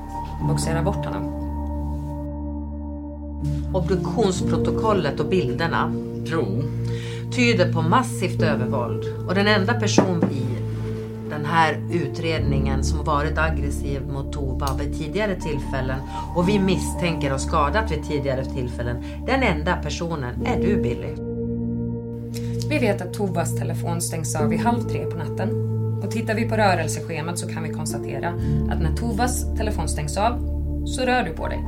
boxera 0.49 0.83
bort 0.83 1.05
honom. 1.05 1.25
Obduktionsprotokollet 3.75 5.21
och 5.21 5.27
bilderna 5.27 5.93
Tro. 6.29 6.63
tyder 7.37 7.73
på 7.73 7.83
massivt 7.83 8.43
övervåld. 8.43 9.05
Och 9.29 9.35
den 9.35 9.47
enda 9.47 9.75
person 9.75 10.25
i 10.33 10.56
den 11.37 11.47
här 11.47 11.79
utredningen 11.93 12.85
som 12.85 13.05
varit 13.05 13.39
aggressiv 13.39 14.03
mot 14.03 14.33
Tova 14.33 14.77
vid 14.79 14.99
tidigare 14.99 15.35
tillfällen 15.35 16.01
och 16.35 16.49
vi 16.49 16.59
misstänker 16.59 17.31
har 17.31 17.39
skadat 17.39 17.93
vid 17.93 18.05
tidigare 18.05 18.45
tillfällen. 18.45 18.97
Den 19.27 19.43
enda 19.43 19.77
personen 19.77 20.47
är 20.47 20.57
du 20.63 20.83
Billy. 20.83 21.15
Vi 22.69 22.79
vet 22.79 23.03
att 23.03 23.15
Tovas 23.15 23.57
telefon 23.57 24.01
stängs 24.01 24.37
av 24.37 24.49
vid 24.49 24.61
halv 24.61 24.81
tre 24.81 25.05
på 25.05 25.17
natten. 25.17 25.51
Och 26.05 26.11
tittar 26.11 26.35
vi 26.35 26.49
på 26.49 26.57
rörelseschemat 26.57 27.39
så 27.39 27.49
kan 27.49 27.63
vi 27.63 27.69
konstatera 27.69 28.29
att 28.71 28.83
när 28.83 28.97
Tovas 28.97 29.57
telefon 29.57 29.89
stängs 29.89 30.17
av 30.17 30.33
så 30.87 31.03
rör 31.03 31.23
du 31.23 31.31
på 31.31 31.49
dig. 31.49 31.65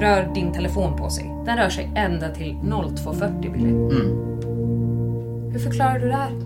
Rör 0.00 0.34
din 0.34 0.52
telefon 0.52 0.96
på 0.96 1.10
sig. 1.10 1.32
Den 1.46 1.56
rör 1.56 1.68
sig 1.68 1.92
ända 1.96 2.28
till 2.28 2.52
02.40 2.52 3.52
Billy. 3.52 3.70
Mm. 3.70 4.36
Hur 5.52 5.58
förklarar 5.58 5.98
du 5.98 6.08
det 6.08 6.14
här? 6.14 6.45